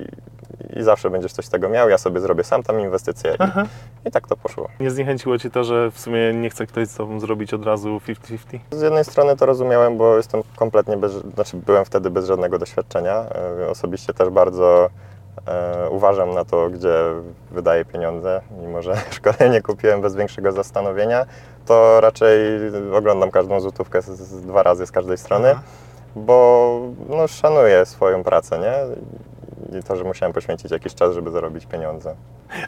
i 0.75 0.83
zawsze 0.83 1.09
będziesz 1.09 1.33
coś 1.33 1.45
z 1.45 1.49
tego 1.49 1.69
miał, 1.69 1.89
ja 1.89 1.97
sobie 1.97 2.19
zrobię 2.19 2.43
sam 2.43 2.63
tam 2.63 2.79
inwestycję 2.79 3.35
Aha. 3.39 3.65
i, 4.05 4.07
i 4.07 4.11
tak 4.11 4.27
to 4.27 4.35
poszło. 4.37 4.67
Nie 4.79 4.91
zniechęciło 4.91 5.37
Cię 5.37 5.49
to, 5.49 5.63
że 5.63 5.91
w 5.91 5.99
sumie 5.99 6.33
nie 6.33 6.49
chce 6.49 6.67
ktoś 6.67 6.87
z 6.87 6.95
Tobą 6.95 7.19
zrobić 7.19 7.53
od 7.53 7.65
razu 7.65 8.01
50-50? 8.07 8.59
Z 8.71 8.81
jednej 8.81 9.05
strony 9.05 9.37
to 9.37 9.45
rozumiałem, 9.45 9.97
bo 9.97 10.17
jestem 10.17 10.41
kompletnie 10.55 10.97
bez, 10.97 11.11
znaczy 11.11 11.57
byłem 11.57 11.85
wtedy 11.85 12.09
bez 12.09 12.25
żadnego 12.25 12.59
doświadczenia. 12.59 13.25
E, 13.61 13.69
Osobiście 13.69 14.13
też 14.13 14.29
bardzo 14.29 14.89
e, 15.47 15.89
uważam 15.89 16.33
na 16.33 16.45
to, 16.45 16.69
gdzie 16.69 16.93
wydaję 17.51 17.85
pieniądze, 17.85 18.41
mimo 18.61 18.81
że 18.81 18.95
szkolenie 19.11 19.61
kupiłem 19.61 20.01
bez 20.01 20.15
większego 20.15 20.51
zastanowienia, 20.51 21.25
to 21.65 22.01
raczej 22.01 22.37
oglądam 22.93 23.31
każdą 23.31 23.59
złotówkę 23.59 24.01
z, 24.01 24.05
z 24.05 24.41
dwa 24.41 24.63
razy 24.63 24.85
z 24.85 24.91
każdej 24.91 25.17
strony, 25.17 25.49
Aha. 25.51 25.61
bo 26.15 26.79
no, 27.09 27.27
szanuję 27.27 27.85
swoją 27.85 28.23
pracę, 28.23 28.59
nie? 28.59 28.73
I 29.79 29.83
to, 29.83 29.95
że 29.95 30.03
musiałem 30.03 30.33
poświęcić 30.33 30.71
jakiś 30.71 30.95
czas, 30.95 31.13
żeby 31.13 31.31
zarobić 31.31 31.65
pieniądze. 31.65 32.15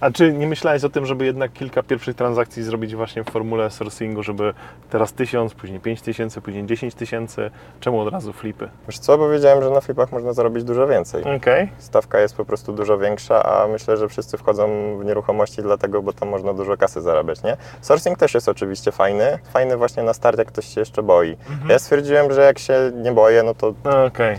A 0.02 0.12
czy 0.12 0.34
nie 0.34 0.48
myślałeś 0.48 0.84
o 0.84 0.90
tym, 0.90 1.06
żeby 1.06 1.26
jednak 1.26 1.54
kilka 1.54 1.84
pierwszych 1.84 2.16
transakcji 2.16 2.64
zrobić 2.64 2.96
właśnie 2.96 3.24
w 3.24 3.30
formule 3.30 3.70
sourcingu, 3.70 4.24
żeby 4.24 4.54
teraz 4.90 5.14
1000, 5.14 5.54
później 5.54 5.80
5000, 5.80 6.42
później 6.42 6.66
10 6.66 6.96
tysięcy? 6.96 7.52
Czemu 7.80 8.00
od 8.00 8.14
razu 8.14 8.34
flipy? 8.34 8.70
Wiesz 8.88 9.00
co, 9.00 9.18
bo 9.18 9.30
wiedziałem, 9.30 9.64
że 9.64 9.70
na 9.70 9.82
flipach 9.82 10.12
można 10.12 10.34
zarobić 10.34 10.64
dużo 10.64 10.88
więcej. 10.88 11.24
Okej. 11.38 11.70
stawka 11.78 12.20
jest 12.20 12.36
po 12.36 12.46
prostu 12.46 12.74
dużo 12.74 12.98
większa, 12.98 13.44
a 13.44 13.68
myślę, 13.68 13.98
że 13.98 14.08
wszyscy 14.08 14.38
wchodzą 14.38 14.98
w 14.98 15.06
nieruchomości 15.06 15.62
dlatego, 15.62 16.02
bo 16.02 16.14
tam 16.14 16.30
można 16.30 16.54
dużo 16.54 16.78
kasy 16.78 17.02
zarabiać, 17.02 17.44
nie? 17.44 17.58
Sourcing 17.82 18.18
też 18.18 18.34
jest 18.34 18.50
oczywiście 18.50 18.92
fajny, 18.92 19.40
fajny 19.54 19.78
właśnie 19.78 20.04
na 20.04 20.14
start, 20.14 20.38
jak 20.38 20.48
ktoś 20.48 20.66
się 20.66 20.82
jeszcze 20.82 21.04
boi. 21.04 21.38
Ja 21.70 21.80
stwierdziłem, 21.80 22.34
że 22.34 22.42
jak 22.42 22.60
się 22.60 22.92
nie 22.96 23.12
boję, 23.12 23.44
no 23.44 23.54
to 23.54 23.74
Okej. 24.08 24.38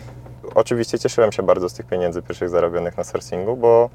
Oczywiście 0.59 0.99
cieszyłem 0.99 1.33
się 1.33 1.43
bardzo 1.43 1.69
z 1.69 1.75
tych 1.75 1.87
pieniędzy 1.87 2.23
pierwszych 2.23 2.49
zarobionych 2.49 2.97
na 2.99 3.05
sourcingu, 3.05 3.57
bo 3.57 3.91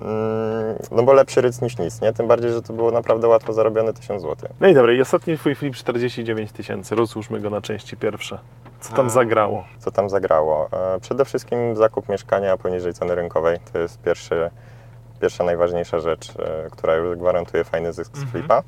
mm, 0.00 0.76
no 0.90 1.02
bo 1.02 1.12
lepszy 1.12 1.40
ryc 1.40 1.60
niż 1.60 1.78
nic, 1.78 2.00
nie? 2.00 2.12
Tym 2.12 2.28
bardziej, 2.28 2.50
że 2.52 2.62
to 2.62 2.72
było 2.72 2.90
naprawdę 2.90 3.28
łatwo 3.28 3.52
zarobione 3.52 3.92
1000 3.92 4.22
zł. 4.22 4.48
No 4.60 4.68
i 4.68 4.74
dobra, 4.74 4.92
i 4.92 5.00
ostatni 5.00 5.38
Twój 5.38 5.54
flip 5.54 5.74
49 5.74 6.52
tysięcy. 6.52 6.94
Rozłóżmy 6.94 7.40
go 7.40 7.50
na 7.50 7.60
części 7.60 7.96
pierwsze. 7.96 8.38
Co 8.80 8.94
tam 8.96 9.10
zagrało? 9.10 9.64
co 9.78 9.90
tam 9.90 10.08
zagrało. 10.10 10.68
E, 10.96 11.00
Przede 11.00 11.24
wszystkim 11.24 11.76
zakup 11.76 12.08
mieszkania 12.08 12.56
poniżej 12.56 12.94
ceny 12.94 13.14
rynkowej. 13.14 13.58
To 13.72 13.78
jest 13.78 14.02
pierwszy, 14.02 14.50
pierwsza 15.20 15.44
najważniejsza 15.44 15.98
rzecz, 16.00 16.30
e, 16.30 16.70
która 16.70 16.94
już 16.94 17.16
gwarantuje 17.18 17.64
fajny 17.64 17.92
zysk 17.92 18.16
z 18.16 18.22
Mhm. 18.22 18.30
flipa. 18.32 18.62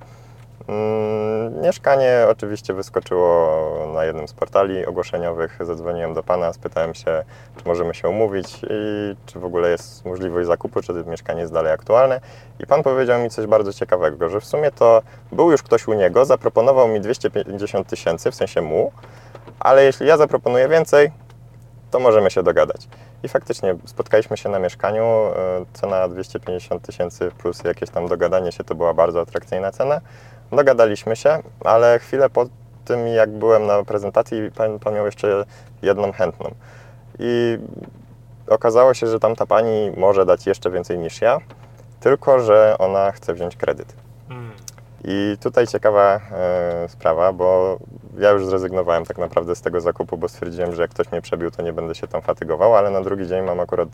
Mieszkanie 1.62 2.26
oczywiście 2.28 2.75
wyskoczyło 2.75 3.62
na 3.95 4.04
jednym 4.04 4.28
z 4.28 4.33
portali 4.33 4.87
ogłoszeniowych. 4.87 5.59
Zadzwoniłem 5.61 6.14
do 6.14 6.23
pana, 6.23 6.52
spytałem 6.52 6.95
się, 6.95 7.25
czy 7.57 7.69
możemy 7.69 7.95
się 7.95 8.09
umówić 8.09 8.61
i 8.71 9.16
czy 9.26 9.38
w 9.38 9.45
ogóle 9.45 9.71
jest 9.71 10.04
możliwość 10.04 10.47
zakupu, 10.47 10.81
czy 10.81 10.87
to 10.87 11.11
mieszkanie 11.11 11.40
jest 11.40 11.52
dalej 11.52 11.73
aktualne. 11.73 12.21
I 12.61 12.66
pan 12.66 12.83
powiedział 12.83 13.21
mi 13.21 13.31
coś 13.31 13.47
bardzo 13.47 13.73
ciekawego, 13.73 14.28
że 14.28 14.40
w 14.40 14.45
sumie 14.45 14.71
to 14.71 15.02
był 15.33 15.50
już 15.50 15.62
ktoś 15.62 15.88
u 15.88 15.92
niego, 15.92 16.25
zaproponował 16.25 16.88
mi 16.88 17.00
250 17.00 17.87
tysięcy, 17.87 18.31
w 18.31 18.35
sensie 18.35 18.61
mu, 18.61 18.92
ale 19.61 19.85
jeśli 19.85 20.07
ja 20.07 20.16
zaproponuję 20.16 20.69
więcej, 20.69 21.12
to 21.90 22.00
możemy 22.00 22.31
się 22.31 22.42
dogadać. 22.42 22.88
I 23.23 23.28
faktycznie 23.28 23.76
spotkaliśmy 23.85 24.37
się 24.37 24.49
na 24.49 24.59
mieszkaniu, 24.59 25.04
e, 25.04 25.33
cena 25.73 26.09
250 26.09 26.83
tysięcy 26.83 27.31
plus 27.38 27.64
jakieś 27.64 27.90
tam 27.90 28.09
dogadanie 28.09 28.52
się, 28.52 28.64
to 28.64 28.75
była 28.75 28.95
bardzo 28.95 29.21
atrakcyjna 29.21 29.73
cena. 29.73 30.00
Dogadaliśmy 30.52 31.16
się, 31.16 31.38
ale 31.64 31.99
chwilę 31.99 32.30
po 32.30 32.47
tym, 32.85 33.09
jak 33.09 33.30
byłem 33.30 33.66
na 33.66 33.85
prezentacji, 33.85 34.50
pan, 34.56 34.78
pan 34.78 34.94
miał 34.94 35.06
jeszcze 35.06 35.44
jedną 35.82 36.12
chętną. 36.12 36.54
I 37.18 37.59
okazało 38.49 38.94
się, 38.94 39.06
że 39.06 39.21
tamta 39.21 39.47
pani 39.47 39.92
może 39.97 40.26
dać 40.26 40.47
jeszcze 40.47 40.71
więcej 40.71 40.99
niż 40.99 41.21
ja, 41.21 41.38
tylko 42.00 42.40
że 42.40 42.76
ona 42.78 43.12
chce 43.12 43.35
wziąć 43.35 43.56
kredyt. 43.56 43.94
I 45.04 45.37
tutaj 45.40 45.66
ciekawa 45.66 46.21
e, 46.32 46.88
sprawa, 46.88 47.32
bo 47.32 47.78
ja 48.18 48.30
już 48.30 48.47
zrezygnowałem 48.47 49.04
tak 49.04 49.18
naprawdę 49.18 49.56
z 49.56 49.61
tego 49.61 49.80
zakupu, 49.80 50.18
bo 50.18 50.28
stwierdziłem, 50.28 50.75
że 50.75 50.82
jak 50.82 50.90
ktoś 50.90 51.12
mnie 51.12 51.23
przebił, 51.23 51.50
to 51.50 51.62
nie 51.62 51.73
będę 51.73 51.94
się 51.94 52.06
tam 52.09 52.23
fatygował, 52.23 52.76
ale 52.76 52.90
na 52.90 53.00
drugi 53.00 53.26
dzień 53.26 53.44
mam 53.44 53.61
akurat 53.61 53.88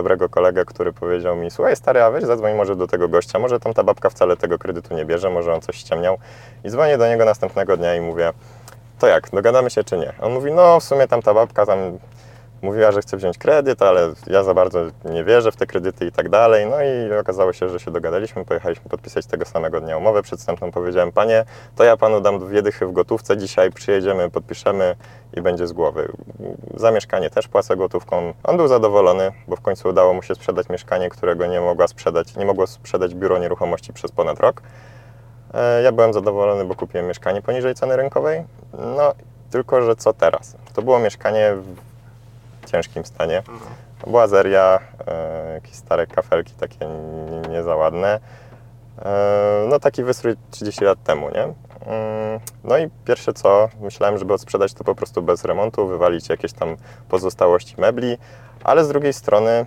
dobrego 0.00 0.28
kolegę, 0.28 0.64
który 0.64 0.92
powiedział 0.92 1.36
mi, 1.36 1.50
słuchaj 1.50 1.76
stary, 1.76 2.02
a 2.02 2.10
weź 2.10 2.24
zadzwoń 2.24 2.54
może 2.54 2.76
do 2.76 2.86
tego 2.86 3.08
gościa, 3.08 3.38
może 3.38 3.60
tam 3.60 3.74
ta 3.74 3.84
babka 3.84 4.10
wcale 4.10 4.36
tego 4.36 4.58
kredytu 4.58 4.94
nie 4.94 5.04
bierze, 5.04 5.30
może 5.30 5.54
on 5.54 5.60
coś 5.60 5.76
ściemniał. 5.76 6.18
I 6.64 6.70
dzwonię 6.70 6.98
do 6.98 7.08
niego 7.08 7.24
następnego 7.24 7.76
dnia 7.76 7.94
i 7.94 8.00
mówię, 8.00 8.32
to 8.98 9.06
jak, 9.06 9.30
dogadamy 9.30 9.70
się 9.70 9.84
czy 9.84 9.98
nie? 9.98 10.12
On 10.20 10.32
mówi, 10.32 10.52
no 10.52 10.80
w 10.80 10.84
sumie 10.84 11.08
tam 11.08 11.22
ta 11.22 11.34
babka 11.34 11.66
tam 11.66 11.98
mówiła, 12.62 12.92
że 12.92 13.00
chce 13.02 13.16
wziąć 13.16 13.38
kredyt, 13.38 13.82
ale 13.82 14.12
ja 14.26 14.42
za 14.42 14.54
bardzo 14.54 14.80
nie 15.04 15.24
wierzę 15.24 15.52
w 15.52 15.56
te 15.56 15.66
kredyty 15.66 16.06
i 16.06 16.12
tak 16.12 16.28
dalej. 16.28 16.66
No 16.66 16.76
i 16.82 17.18
okazało 17.20 17.52
się, 17.52 17.68
że 17.68 17.80
się 17.80 17.90
dogadaliśmy, 17.90 18.44
pojechaliśmy 18.44 18.90
podpisać 18.90 19.26
tego 19.26 19.44
samego 19.44 19.80
dnia 19.80 19.96
umowę 19.96 20.22
przedstępną. 20.22 20.70
Powiedziałem, 20.70 21.12
panie, 21.12 21.44
to 21.76 21.84
ja 21.84 21.96
panu 21.96 22.20
dam 22.20 22.38
dwie 22.38 22.62
dychy 22.62 22.86
w 22.86 22.92
gotówce, 22.92 23.36
dzisiaj 23.36 23.72
przyjedziemy, 23.72 24.30
podpiszemy 24.30 24.96
i 25.36 25.40
będzie 25.40 25.66
z 25.66 25.72
głowy. 25.72 26.12
Za 26.76 26.90
mieszkanie 26.90 27.30
też 27.30 27.48
płacę 27.48 27.76
gotówką. 27.76 28.32
On 28.44 28.56
był 28.56 28.68
zadowolony, 28.68 29.32
bo 29.48 29.56
w 29.56 29.60
końcu 29.60 29.88
udało 29.88 30.14
mu 30.14 30.22
się 30.22 30.34
sprzedać 30.34 30.68
mieszkanie, 30.68 31.08
którego 31.08 31.46
nie 31.46 31.60
mogła 31.60 31.88
sprzedać, 31.88 32.36
nie 32.36 32.44
mogło 32.44 32.66
sprzedać 32.66 33.14
biuro 33.14 33.38
nieruchomości 33.38 33.92
przez 33.92 34.12
ponad 34.12 34.40
rok. 34.40 34.62
E, 35.54 35.82
Ja 35.82 35.92
byłem 35.92 36.12
zadowolony, 36.12 36.64
bo 36.64 36.74
kupiłem 36.74 37.06
mieszkanie 37.06 37.42
poniżej 37.42 37.74
ceny 37.74 37.96
rynkowej. 37.96 38.44
No, 38.96 39.12
tylko 39.50 39.82
że 39.82 39.96
co 39.96 40.12
teraz? 40.12 40.56
To 40.74 40.82
było 40.82 40.98
mieszkanie 40.98 41.56
ciężkim 42.66 43.04
stanie. 43.04 43.42
To 44.00 44.10
była 44.10 44.26
zeria, 44.26 44.78
e, 45.06 45.52
jakieś 45.54 45.74
stare 45.74 46.06
kafelki 46.06 46.52
takie 46.54 46.86
nie, 47.50 47.62
za 47.62 47.76
ładne. 47.76 48.20
E, 49.02 49.66
no 49.68 49.78
taki 49.78 50.04
wystrój 50.04 50.36
30 50.50 50.84
lat 50.84 51.02
temu, 51.02 51.30
nie? 51.30 51.42
Mm, 51.42 52.40
No 52.64 52.78
i 52.78 52.88
pierwsze 53.04 53.32
co, 53.32 53.68
myślałem, 53.80 54.18
żeby 54.18 54.34
odsprzedać 54.34 54.74
to 54.74 54.84
po 54.84 54.94
prostu 54.94 55.22
bez 55.22 55.44
remontu, 55.44 55.86
wywalić 55.86 56.28
jakieś 56.28 56.52
tam 56.52 56.76
pozostałości 57.08 57.74
mebli, 57.78 58.18
ale 58.64 58.84
z 58.84 58.88
drugiej 58.88 59.12
strony 59.12 59.66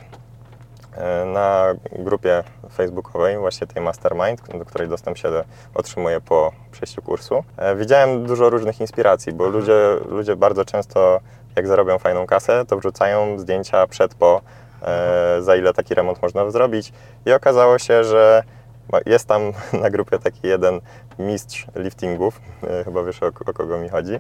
e, 0.98 1.26
na 1.26 1.66
grupie 2.00 2.44
facebookowej, 2.74 3.38
właśnie 3.38 3.68
tej 3.68 3.84
Mastermind, 3.84 4.58
do 4.58 4.66
której 4.66 4.88
dostęp 4.88 5.18
się 5.18 5.30
otrzymuję 5.76 6.22
po 6.22 6.52
przejściu 6.72 7.02
kursu, 7.02 7.44
widziałem 7.76 8.26
dużo 8.26 8.50
różnych 8.50 8.82
inspiracji, 8.82 9.34
bo 9.34 9.48
ludzie, 9.48 9.98
ludzie 10.10 10.36
bardzo 10.36 10.66
często, 10.66 11.20
jak 11.56 11.68
zarobią 11.68 12.00
fajną 12.00 12.26
kasę, 12.26 12.66
to 12.66 12.78
wrzucają 12.78 13.40
zdjęcia 13.40 13.88
przed, 13.88 14.16
po, 14.16 14.42
e, 14.82 15.38
za 15.42 15.56
ile 15.56 15.74
taki 15.74 15.96
remont 15.96 16.22
można 16.22 16.52
zrobić. 16.52 16.94
I 17.26 17.34
okazało 17.34 17.80
się, 17.80 18.04
że 18.04 18.44
ma- 18.92 19.00
jest 19.06 19.28
tam 19.28 19.42
na 19.84 19.90
grupie 19.90 20.20
taki 20.20 20.48
jeden 20.48 20.82
mistrz 21.20 21.68
liftingów, 21.76 22.42
e, 22.64 22.84
chyba 22.84 23.04
wiesz 23.04 23.24
o, 23.24 23.28
o 23.28 23.54
kogo 23.54 23.78
mi 23.78 23.90
chodzi, 23.90 24.20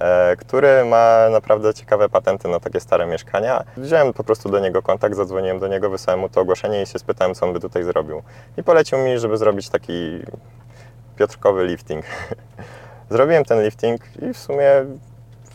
e, 0.00 0.36
który 0.36 0.84
ma 0.84 1.28
naprawdę 1.30 1.74
ciekawe 1.74 2.08
patenty 2.08 2.48
na 2.48 2.60
takie 2.60 2.80
stare 2.80 3.06
mieszkania. 3.06 3.64
Wziąłem 3.76 4.12
po 4.12 4.24
prostu 4.24 4.48
do 4.48 4.58
niego 4.58 4.82
kontakt, 4.82 5.16
zadzwoniłem 5.16 5.58
do 5.58 5.68
niego, 5.68 5.90
wysłałem 5.90 6.20
mu 6.20 6.28
to 6.28 6.40
ogłoszenie 6.40 6.82
i 6.82 6.86
się 6.86 6.98
spytałem, 6.98 7.34
co 7.34 7.46
on 7.46 7.52
by 7.52 7.60
tutaj 7.60 7.84
zrobił. 7.84 8.22
I 8.56 8.62
polecił 8.62 8.98
mi, 8.98 9.18
żeby 9.18 9.36
zrobić 9.36 9.68
taki 9.68 10.20
piotrkowy 11.16 11.66
lifting. 11.66 12.04
Zrobiłem 13.10 13.44
ten 13.44 13.62
lifting 13.62 14.00
i 14.22 14.34
w 14.34 14.38
sumie 14.38 14.70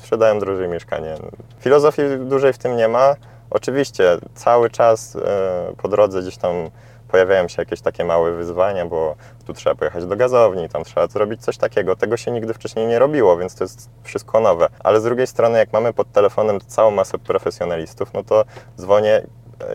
sprzedałem 0.05 0.39
drożej 0.39 0.67
mieszkanie. 0.67 1.15
Filozofii 1.59 2.01
dużej 2.19 2.53
w 2.53 2.57
tym 2.57 2.77
nie 2.77 2.87
ma. 2.87 3.15
Oczywiście 3.49 4.17
cały 4.35 4.69
czas 4.69 5.15
e, 5.15 5.73
po 5.77 5.87
drodze 5.87 6.21
gdzieś 6.21 6.37
tam 6.37 6.69
pojawiają 7.07 7.47
się 7.47 7.61
jakieś 7.61 7.81
takie 7.81 8.05
małe 8.05 8.31
wyzwania, 8.31 8.85
bo 8.85 9.15
tu 9.45 9.53
trzeba 9.53 9.75
pojechać 9.75 10.05
do 10.05 10.15
gazowni, 10.15 10.69
tam 10.69 10.83
trzeba 10.83 11.07
zrobić 11.07 11.41
coś 11.41 11.57
takiego. 11.57 11.95
Tego 11.95 12.17
się 12.17 12.31
nigdy 12.31 12.53
wcześniej 12.53 12.87
nie 12.87 12.99
robiło, 12.99 13.37
więc 13.37 13.55
to 13.55 13.63
jest 13.63 13.89
wszystko 14.03 14.39
nowe. 14.39 14.67
Ale 14.79 15.01
z 15.01 15.03
drugiej 15.03 15.27
strony, 15.27 15.57
jak 15.57 15.73
mamy 15.73 15.93
pod 15.93 16.11
telefonem 16.11 16.59
całą 16.67 16.91
masę 16.91 17.17
profesjonalistów, 17.17 18.13
no 18.13 18.23
to 18.23 18.45
dzwonię, 18.77 19.21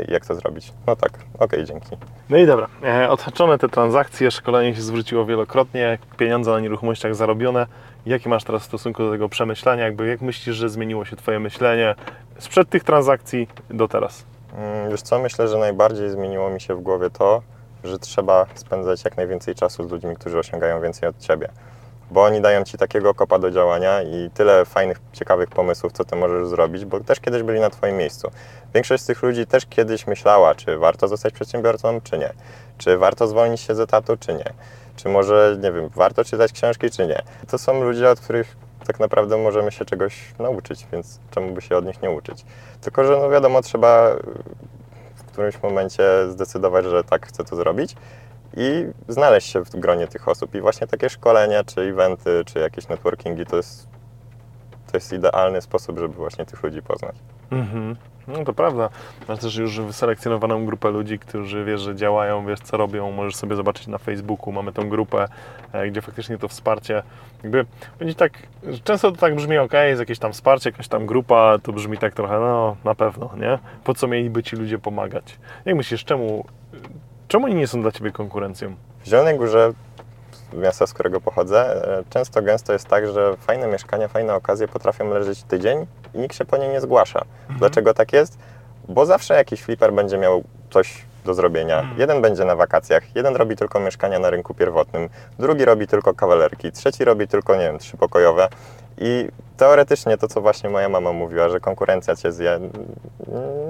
jak 0.09 0.27
to 0.27 0.35
zrobić? 0.35 0.73
No 0.87 0.97
tak, 0.97 1.13
okej, 1.39 1.65
dzięki. 1.65 1.97
No 2.31 2.37
i 2.37 2.47
dobra, 2.47 2.67
e, 2.85 3.11
odhaczone 3.11 3.59
te 3.59 3.69
transakcje, 3.69 4.31
szkolenie 4.31 4.75
się 4.75 4.83
zwróciło 4.83 5.27
wielokrotnie, 5.27 5.99
pieniądze 6.17 6.51
na 6.51 6.61
nieruchomościach 6.61 7.15
zarobione. 7.15 7.67
Jaki 8.07 8.29
masz 8.29 8.45
teraz 8.45 8.63
w 8.63 8.65
stosunku 8.65 9.03
do 9.03 9.11
tego 9.11 9.29
przemyślenia? 9.29 9.85
Jakby 9.85 10.07
jak 10.07 10.21
myślisz, 10.21 10.57
że 10.57 10.69
zmieniło 10.69 11.05
się 11.05 11.17
Twoje 11.17 11.41
myślenie 11.41 11.95
sprzed 12.39 12.69
tych 12.69 12.85
transakcji 12.85 13.49
do 13.71 13.89
teraz? 13.89 14.25
Mm, 14.57 14.91
Wiesz 14.91 15.03
co, 15.03 15.19
myślę, 15.19 15.49
że 15.49 15.59
najbardziej 15.59 16.11
zmieniło 16.11 16.51
mi 16.51 16.61
się 16.61 16.75
w 16.75 16.81
głowie 16.81 17.11
to, 17.11 17.43
że 17.85 17.99
trzeba 17.99 18.47
spędzać 18.55 19.05
jak 19.05 19.17
najwięcej 19.17 19.55
czasu 19.55 19.89
z 19.89 19.91
ludźmi, 19.93 20.17
którzy 20.17 20.39
osiągają 20.39 20.81
więcej 20.81 21.09
od 21.09 21.19
Ciebie. 21.19 21.49
Bo 22.11 22.25
oni 22.25 22.41
dają 22.41 22.65
Ci 22.65 22.79
takiego 22.79 23.15
kopa 23.15 23.39
do 23.39 23.51
działania 23.51 24.03
i 24.03 24.31
tyle 24.35 24.65
fajnych, 24.65 25.01
ciekawych 25.13 25.49
pomysłów, 25.49 25.93
co 25.93 26.05
Ty 26.05 26.17
możesz 26.17 26.49
zrobić, 26.49 26.85
bo 26.85 27.01
też 27.01 27.21
kiedyś 27.21 27.43
byli 27.43 27.61
na 27.61 27.71
Twoim 27.71 27.97
miejscu. 27.97 28.31
Większość 28.75 29.03
z 29.03 29.07
tych 29.07 29.23
ludzi 29.23 29.47
też 29.47 29.67
kiedyś 29.67 30.07
myślała, 30.07 30.55
czy 30.55 30.77
warto 30.77 31.09
zostać 31.09 31.35
przedsiębiorcą, 31.35 32.01
czy 32.01 32.19
nie. 32.19 32.33
Czy 32.79 32.99
warto 32.99 33.27
zwolnić 33.27 33.61
się 33.61 33.75
z 33.75 33.81
etatu, 33.81 34.17
czy 34.17 34.35
nie. 34.35 34.53
Czy 34.97 35.09
może, 35.09 35.59
nie 35.63 35.73
wiem, 35.73 35.89
warto 35.89 36.25
czytać 36.25 36.53
książki, 36.53 36.91
czy 36.91 37.07
nie. 37.07 37.23
To 37.49 37.59
są 37.59 37.85
ludzie, 37.85 38.11
od 38.11 38.21
których 38.21 38.57
tak 38.87 39.01
naprawdę 39.01 39.37
możemy 39.37 39.73
się 39.73 39.85
czegoś 39.85 40.35
nauczyć, 40.39 40.87
więc 40.93 41.21
czemu 41.31 41.55
by 41.55 41.61
się 41.61 41.77
od 41.77 41.87
nich 41.87 42.03
nie 42.03 42.11
uczyć? 42.11 42.45
Tylko, 42.81 43.05
że 43.05 43.19
no 43.19 43.31
wiadomo, 43.31 43.63
trzeba 43.63 44.11
w 45.15 45.25
którymś 45.33 45.63
momencie 45.63 46.03
zdecydować, 46.31 46.85
że 46.85 47.05
tak 47.05 47.27
chcę 47.27 47.45
to 47.45 47.57
zrobić 47.57 47.97
i 48.57 48.87
znaleźć 49.09 49.49
się 49.49 49.65
w 49.65 49.71
gronie 49.71 50.07
tych 50.07 50.29
osób. 50.29 50.55
I 50.55 50.61
właśnie 50.61 50.87
takie 50.87 51.11
szkolenia, 51.11 51.65
czy 51.65 51.81
eventy, 51.81 52.43
czy 52.47 52.59
jakieś 52.59 52.89
networkingi 52.89 53.47
to 53.47 53.57
jest, 53.57 53.89
to 54.91 54.97
jest 54.97 55.13
idealny 55.13 55.61
sposób, 55.61 55.99
żeby 55.99 56.15
właśnie 56.15 56.47
tych 56.47 56.63
ludzi 56.63 56.83
poznać. 56.83 57.17
Mhm. 57.51 57.97
No 58.29 58.45
to 58.45 58.53
prawda. 58.53 58.89
Masz 59.29 59.39
też 59.39 59.57
już 59.57 59.81
wyselekcjonowaną 59.81 60.67
grupę 60.67 60.91
ludzi, 60.91 61.19
którzy 61.19 61.65
wiesz, 61.65 61.81
że 61.81 61.97
działają, 61.97 62.47
wiesz 62.47 62.61
co 62.61 62.77
robią. 62.77 63.11
Możesz 63.11 63.37
sobie 63.37 63.57
zobaczyć 63.57 63.87
na 63.87 63.99
Facebooku. 63.99 64.53
Mamy 64.53 64.73
tą 64.73 64.89
grupę, 64.89 65.29
e, 65.73 65.91
gdzie 65.91 66.03
faktycznie 66.03 66.39
to 66.39 66.49
wsparcie 66.49 67.03
jakby 67.43 67.67
będzie 67.99 68.15
tak, 68.15 68.33
często 68.85 69.13
to 69.13 69.17
tak 69.17 69.35
brzmi, 69.35 69.59
ok, 69.59 69.73
jest 69.73 70.01
jakieś 70.01 70.19
tam 70.19 70.33
wsparcie, 70.33 70.71
jakaś 70.71 70.89
tam 70.89 71.07
grupa, 71.07 71.59
to 71.63 71.73
brzmi 71.73 71.99
tak 71.99 72.15
trochę, 72.15 72.41
no 72.41 72.77
na 72.85 72.95
pewno, 72.95 73.31
nie? 73.37 73.59
Po 73.85 73.95
co 73.95 74.09
mieliby 74.09 74.43
ci 74.43 74.57
ludzie 74.57 74.79
pomagać? 74.79 75.39
Jak 75.65 75.77
myślisz, 75.77 76.05
czemu, 76.05 76.45
czemu 77.31 77.47
oni 77.47 77.55
nie 77.55 77.67
są 77.67 77.83
dla 77.83 77.93
ciebie 77.93 78.13
konkurencją? 78.13 78.75
W 79.01 79.07
Zielonej 79.07 79.39
Górze, 79.39 79.73
miasta, 80.53 80.87
z 80.87 80.93
którego 80.93 81.21
pochodzę, 81.21 81.89
e, 81.99 82.05
często 82.11 82.43
gęsto 82.43 82.73
jest 82.73 82.89
tak, 82.89 83.07
że 83.07 83.37
fajne 83.37 83.67
mieszkania, 83.67 84.09
fajne 84.09 84.35
okazje 84.35 84.69
potrafią 84.69 85.11
leżeć 85.11 85.43
tydzień 85.43 85.87
i 86.15 86.19
nikt 86.19 86.37
się 86.37 86.45
po 86.45 86.57
nie 86.57 86.69
nie 86.69 86.81
zgłasza. 86.81 87.25
Dlaczego 87.59 87.95
tak 87.95 88.13
jest? 88.13 88.39
Bo 88.89 89.07
zawsze 89.07 89.35
jakiś 89.35 89.63
flipper 89.63 89.93
będzie 89.93 90.19
miał 90.19 90.45
coś 90.71 91.05
do 91.25 91.35
zrobienia. 91.35 91.83
Jeden 91.99 92.23
będzie 92.23 92.45
na 92.45 92.57
wakacjach, 92.57 93.17
jeden 93.17 93.37
robi 93.37 93.57
tylko 93.57 93.81
mieszkania 93.81 94.19
na 94.19 94.31
rynku 94.31 94.55
pierwotnym, 94.55 95.09
drugi 95.39 95.65
robi 95.65 95.87
tylko 95.87 96.15
kawalerki, 96.15 96.73
trzeci 96.73 97.05
robi 97.05 97.29
tylko, 97.29 97.55
nie 97.55 97.63
wiem, 97.63 97.79
trzypokojowe. 97.79 98.49
I 99.01 99.29
teoretycznie 99.57 100.19
to, 100.19 100.29
co 100.29 100.41
właśnie 100.41 100.71
moja 100.71 100.89
mama 100.89 101.13
mówiła, 101.13 101.49
że 101.49 101.61
konkurencja 101.61 102.17
cię 102.17 102.33
zje, 102.33 102.61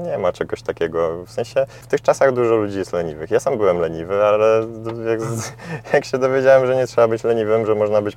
nie 0.07 0.19
ma 0.19 0.33
czegoś 0.33 0.63
takiego. 0.63 1.25
W 1.25 1.31
sensie 1.31 1.67
w 1.83 1.87
tych 1.87 2.03
czasach 2.03 2.33
dużo 2.33 2.57
ludzi 2.57 2.79
jest 2.79 2.93
leniwych. 2.93 3.31
Ja 3.31 3.41
sam 3.41 3.57
byłem 3.57 3.79
leniwy, 3.79 4.25
ale 4.25 4.67
jak, 5.11 5.21
jak 5.95 6.05
się 6.05 6.19
dowiedziałem, 6.19 6.67
że 6.67 6.77
nie 6.77 6.87
trzeba 6.87 7.09
być 7.09 7.25
leniwym, 7.25 7.67
że 7.67 7.75
można 7.75 8.03
być 8.03 8.17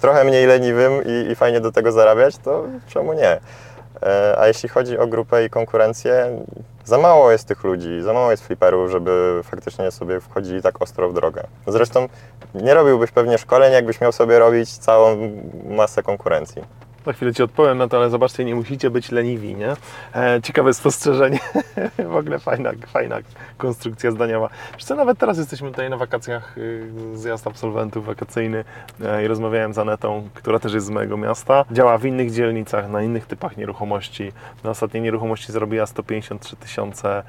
trochę 0.00 0.24
mniej 0.24 0.46
leniwym 0.46 0.92
i, 1.06 1.30
i 1.32 1.34
fajnie 1.34 1.60
do 1.60 1.72
tego 1.72 1.92
zarabiać, 1.92 2.38
to 2.38 2.64
czemu 2.88 3.12
nie? 3.12 3.40
E, 4.02 4.38
A 4.38 4.46
jeśli 4.46 4.68
chodzi 4.68 4.98
o 4.98 5.06
grupę 5.06 5.44
i 5.44 5.50
konkurencję, 5.50 6.44
za 6.84 6.98
mało 6.98 7.32
jest 7.32 7.48
tych 7.48 7.64
ludzi, 7.64 8.02
za 8.02 8.12
mało 8.12 8.30
jest 8.30 8.46
fliperów, 8.46 8.90
żeby 8.90 9.40
faktycznie 9.44 9.90
sobie 9.90 10.20
wchodzili 10.20 10.62
tak 10.62 10.82
ostro 10.82 11.08
w 11.08 11.14
drogę. 11.14 11.42
Zresztą 11.66 12.08
nie 12.54 12.74
robiłbyś 12.74 13.10
pewnie 13.10 13.38
szkoleń, 13.38 13.72
jakbyś 13.72 14.00
miał 14.00 14.12
sobie 14.12 14.38
robić 14.38 14.78
całą 14.78 15.16
masę 15.64 16.02
konkurencji. 16.02 16.62
Za 17.06 17.12
chwilę 17.12 17.34
Ci 17.34 17.42
odpowiem 17.42 17.78
na 17.78 17.88
to, 17.88 17.96
ale 17.96 18.10
zobaczcie, 18.10 18.44
nie 18.44 18.54
musicie 18.54 18.90
być 18.90 19.10
leniwi, 19.10 19.54
nie? 19.54 19.72
E, 20.14 20.40
ciekawe 20.42 20.74
spostrzeżenie. 20.74 21.38
w 22.12 22.16
ogóle 22.16 22.38
fajna, 22.38 22.70
fajna 22.86 23.18
konstrukcja 23.58 24.10
zdaniowa. 24.10 24.48
Co, 24.78 24.94
nawet 24.94 25.18
teraz 25.18 25.38
jesteśmy 25.38 25.70
tutaj 25.70 25.90
na 25.90 25.96
wakacjach, 25.96 26.58
y, 26.58 26.90
zjazd 27.14 27.46
absolwentów 27.46 28.06
wakacyjny 28.06 28.64
e, 29.04 29.24
i 29.24 29.26
rozmawiałem 29.26 29.74
z 29.74 29.78
Anetą, 29.78 30.28
która 30.34 30.58
też 30.58 30.74
jest 30.74 30.86
z 30.86 30.90
mojego 30.90 31.16
miasta. 31.16 31.64
Działa 31.70 31.98
w 31.98 32.04
innych 32.04 32.30
dzielnicach, 32.30 32.90
na 32.90 33.02
innych 33.02 33.26
typach 33.26 33.56
nieruchomości. 33.56 34.32
Na 34.64 34.70
ostatniej 34.70 35.02
nieruchomości 35.02 35.52
zarobiła 35.52 35.86
153 35.86 36.56
tysiące. 36.56 37.22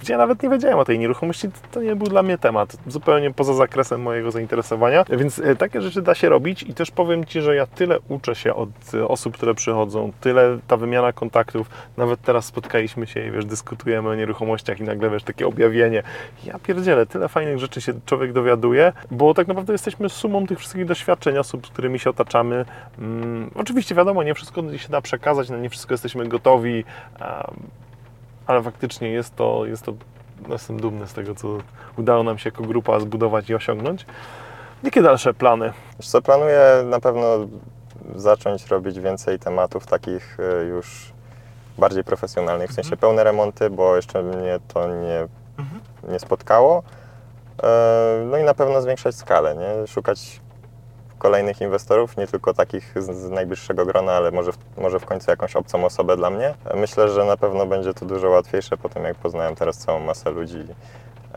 Gdzie 0.00 0.16
nawet 0.16 0.42
nie 0.42 0.48
wiedziałem 0.48 0.78
o 0.78 0.84
tej 0.84 0.98
nieruchomości, 0.98 1.48
to 1.72 1.82
nie 1.82 1.96
był 1.96 2.06
dla 2.06 2.22
mnie 2.22 2.38
temat, 2.38 2.76
zupełnie 2.86 3.30
poza 3.30 3.54
zakresem 3.54 4.02
mojego 4.02 4.30
zainteresowania, 4.30 5.04
więc 5.10 5.38
e, 5.38 5.56
takie 5.56 5.80
rzeczy 5.80 6.02
da 6.02 6.14
się 6.14 6.28
robić 6.28 6.62
i 6.62 6.74
też 6.74 6.90
powiem 6.90 7.24
Ci, 7.24 7.40
że 7.40 7.56
ja 7.56 7.66
tyle 7.66 7.98
uczę 8.08 8.34
się 8.34 8.54
od 8.54 8.68
e, 8.94 9.08
osób, 9.08 9.34
które 9.34 9.54
przychodzą, 9.54 10.12
tyle 10.20 10.58
ta 10.66 10.76
wymiana 10.76 11.12
kontaktów, 11.12 11.70
nawet 11.96 12.20
teraz 12.20 12.44
spotkaliśmy 12.44 13.06
się 13.06 13.26
i 13.26 13.30
wiesz, 13.30 13.44
dyskutujemy 13.44 14.08
o 14.08 14.14
nieruchomościach 14.14 14.80
i 14.80 14.82
nagle 14.82 15.10
wiesz, 15.10 15.22
takie 15.22 15.46
objawienie, 15.46 16.02
ja 16.44 16.58
pierdzielę, 16.58 17.06
tyle 17.06 17.28
fajnych 17.28 17.58
rzeczy 17.58 17.80
się 17.80 17.92
człowiek 18.06 18.32
dowiaduje, 18.32 18.92
bo 19.10 19.34
tak 19.34 19.48
naprawdę 19.48 19.72
jesteśmy 19.72 20.08
sumą 20.08 20.46
tych 20.46 20.58
wszystkich 20.58 20.84
doświadczeń 20.86 21.38
osób, 21.38 21.66
z 21.66 21.70
którymi 21.70 21.98
się 21.98 22.10
otaczamy. 22.10 22.64
Mm, 22.98 23.50
oczywiście 23.54 23.94
wiadomo, 23.94 24.22
nie 24.22 24.34
wszystko 24.34 24.78
się 24.78 24.88
da 24.88 25.00
przekazać, 25.00 25.50
na 25.50 25.58
nie 25.58 25.70
wszystko 25.70 25.94
jesteśmy 25.94 26.28
gotowi, 26.28 26.84
ale 28.46 28.62
faktycznie 28.62 29.08
jest 29.10 29.36
to, 29.36 29.66
jest 29.66 29.82
to, 29.82 29.92
jestem 30.48 30.80
dumny 30.80 31.06
z 31.06 31.12
tego, 31.12 31.34
co 31.34 31.48
udało 31.98 32.22
nam 32.22 32.38
się 32.38 32.48
jako 32.50 32.62
grupa 32.62 33.00
zbudować 33.00 33.50
i 33.50 33.54
osiągnąć. 33.54 34.06
Jakie 34.82 35.02
dalsze 35.02 35.34
plany? 35.34 35.72
Wiesz 36.00 36.08
co, 36.08 36.22
planuję 36.22 36.60
na 36.84 37.00
pewno 37.00 37.26
zacząć 38.16 38.66
robić 38.66 39.00
więcej 39.00 39.38
tematów 39.38 39.86
takich 39.86 40.36
e, 40.60 40.64
już 40.64 41.12
bardziej 41.78 42.04
profesjonalnych, 42.04 42.70
w 42.70 42.74
sensie 42.74 42.96
pełne 42.96 43.24
remonty, 43.24 43.70
bo 43.70 43.96
jeszcze 43.96 44.22
mnie 44.22 44.58
to 44.74 44.88
nie, 44.88 45.28
nie 46.12 46.18
spotkało. 46.18 46.82
E, 47.62 48.24
No 48.30 48.36
i 48.38 48.44
na 48.44 48.54
pewno 48.54 48.82
zwiększać 48.82 49.14
skalę, 49.14 49.54
nie? 49.56 49.86
szukać 49.86 50.40
kolejnych 51.18 51.60
inwestorów, 51.60 52.16
nie 52.16 52.26
tylko 52.26 52.54
takich 52.54 52.94
z, 52.96 53.16
z 53.16 53.30
najbliższego 53.30 53.86
grona, 53.86 54.12
ale 54.12 54.30
może 54.30 54.52
w, 54.52 54.58
może 54.76 55.00
w 55.00 55.06
końcu 55.06 55.30
jakąś 55.30 55.56
obcą 55.56 55.84
osobę 55.84 56.16
dla 56.16 56.30
mnie. 56.30 56.54
Myślę, 56.74 57.08
że 57.08 57.24
na 57.24 57.36
pewno 57.36 57.66
będzie 57.66 57.94
to 57.94 58.06
dużo 58.06 58.28
łatwiejsze 58.30 58.76
po 58.76 58.88
tym, 58.88 59.04
jak 59.04 59.16
poznałem 59.16 59.54
teraz 59.54 59.76
całą 59.76 60.00
masę 60.00 60.30
ludzi, 60.30 60.64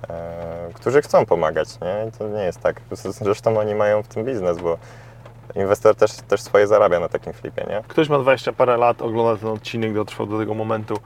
e, 0.09 0.69
którzy 0.73 1.01
chcą 1.01 1.25
pomagać. 1.25 1.67
Nie? 1.81 2.11
To 2.17 2.27
nie 2.27 2.43
jest 2.43 2.61
tak. 2.61 2.81
Zresztą 2.91 3.59
oni 3.59 3.75
mają 3.75 4.03
w 4.03 4.07
tym 4.07 4.25
biznes, 4.25 4.57
bo 4.57 4.77
inwestor 5.55 5.95
też, 5.95 6.11
też 6.11 6.41
swoje 6.41 6.67
zarabia 6.67 6.99
na 6.99 7.09
takim 7.09 7.33
flipie, 7.33 7.65
nie? 7.69 7.83
Ktoś 7.87 8.09
ma 8.09 8.19
20 8.19 8.53
parę 8.53 8.77
lat, 8.77 9.01
ogląda 9.01 9.41
ten 9.41 9.49
odcinek, 9.49 9.93
dotrwał 9.93 10.27
do 10.27 10.37
tego 10.37 10.53
momentu. 10.53 10.97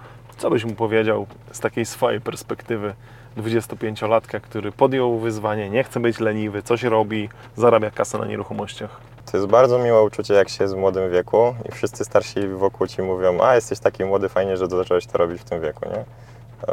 Co 0.41 0.49
byś 0.49 0.65
mu 0.65 0.75
powiedział 0.75 1.25
z 1.51 1.59
takiej 1.59 1.85
swojej 1.85 2.21
perspektywy 2.21 2.93
25-latka, 3.37 4.39
który 4.41 4.71
podjął 4.71 5.19
wyzwanie, 5.19 5.69
nie 5.69 5.83
chce 5.83 5.99
być 5.99 6.19
leniwy, 6.19 6.63
coś 6.63 6.83
robi, 6.83 7.29
zarabia 7.55 7.91
kasę 7.91 8.17
na 8.17 8.25
nieruchomościach? 8.25 8.99
To 9.31 9.37
jest 9.37 9.49
bardzo 9.49 9.79
miłe 9.79 10.03
uczucie, 10.03 10.33
jak 10.33 10.49
się 10.49 10.63
jest 10.63 10.73
w 10.75 10.77
młodym 10.77 11.11
wieku 11.11 11.55
i 11.69 11.71
wszyscy 11.71 12.05
starsi 12.05 12.47
wokół 12.47 12.87
ci 12.87 13.01
mówią, 13.01 13.41
a 13.41 13.55
jesteś 13.55 13.79
taki 13.79 14.05
młody, 14.05 14.29
fajnie, 14.29 14.57
że 14.57 14.67
zacząłeś 14.67 15.05
to 15.05 15.17
robić 15.17 15.41
w 15.41 15.43
tym 15.43 15.61
wieku, 15.61 15.85
nie? 15.89 15.97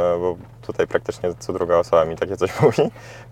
E, 0.00 0.18
Bo 0.18 0.36
tutaj 0.62 0.86
praktycznie 0.86 1.34
co 1.38 1.52
druga 1.52 1.76
osoba 1.76 2.04
mi 2.04 2.16
takie 2.16 2.36
coś 2.36 2.50
mówi. 2.62 2.82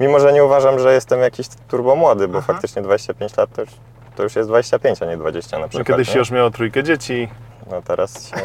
Mimo, 0.01 0.21
że 0.21 0.33
nie 0.33 0.45
uważam, 0.45 0.79
że 0.79 0.95
jestem 0.95 1.21
jakiś 1.21 1.47
turbo 1.69 1.97
młody, 1.97 2.29
bo 2.29 2.39
Aha. 2.39 2.47
faktycznie 2.53 2.83
25 2.83 3.37
lat 3.37 3.51
to 3.53 3.61
już, 3.61 3.71
to 4.17 4.23
już 4.23 4.37
jest 4.37 4.49
25, 4.49 5.03
a 5.03 5.07
nie 5.07 5.17
20 5.17 5.57
na 5.59 5.63
No, 5.63 5.69
przykład. 5.69 5.87
kiedyś 5.87 6.15
nie? 6.15 6.19
już 6.19 6.31
miało 6.31 6.51
trójkę 6.51 6.83
dzieci, 6.83 7.29
No 7.71 7.83
teraz 7.83 8.29
się 8.29 8.37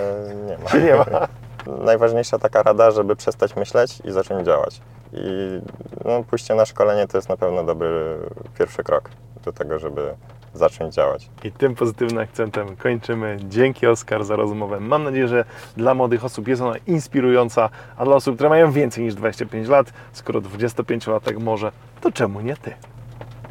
nie 0.48 0.58
ma. 0.58 0.80
nie 0.86 0.96
ma. 0.96 1.06
Najważniejsza 1.68 2.40
taka 2.40 2.64
rada, 2.64 2.92
żeby 2.92 3.16
przestać 3.16 3.56
myśleć 3.56 4.02
i 4.06 4.12
zacząć 4.12 4.46
działać. 4.46 4.82
I 5.14 5.60
no, 6.06 6.24
pójście 6.24 6.56
na 6.56 6.66
szkolenie 6.66 7.08
to 7.08 7.18
jest 7.18 7.30
na 7.30 7.38
pewno 7.38 7.64
dobry 7.64 8.18
pierwszy 8.60 8.84
krok 8.84 9.10
do 9.46 9.54
tego, 9.54 9.80
żeby 9.80 10.16
zacząć 10.54 10.96
działać. 10.96 11.30
I 11.44 11.52
tym 11.52 11.76
pozytywnym 11.76 12.24
akcentem 12.24 12.76
kończymy. 12.76 13.38
Dzięki 13.50 13.88
Oskar 13.88 14.24
za 14.24 14.36
rozmowę. 14.36 14.80
Mam 14.80 15.04
nadzieję, 15.04 15.28
że 15.28 15.46
dla 15.78 15.94
młodych 15.94 16.26
osób 16.26 16.48
jest 16.48 16.62
ona 16.62 16.76
inspirująca, 16.88 17.70
a 17.98 18.06
dla 18.06 18.16
osób, 18.16 18.36
które 18.36 18.50
mają 18.50 18.72
więcej 18.72 19.04
niż 19.04 19.16
25 19.16 19.68
lat, 19.68 19.94
skoro 20.14 20.42
25-latek 20.42 21.40
może, 21.40 21.72
to 22.02 22.12
czemu 22.12 22.42
nie 22.42 22.58
ty? 22.58 22.74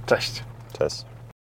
Cześć! 0.07 0.45
Cześć. 0.79 1.05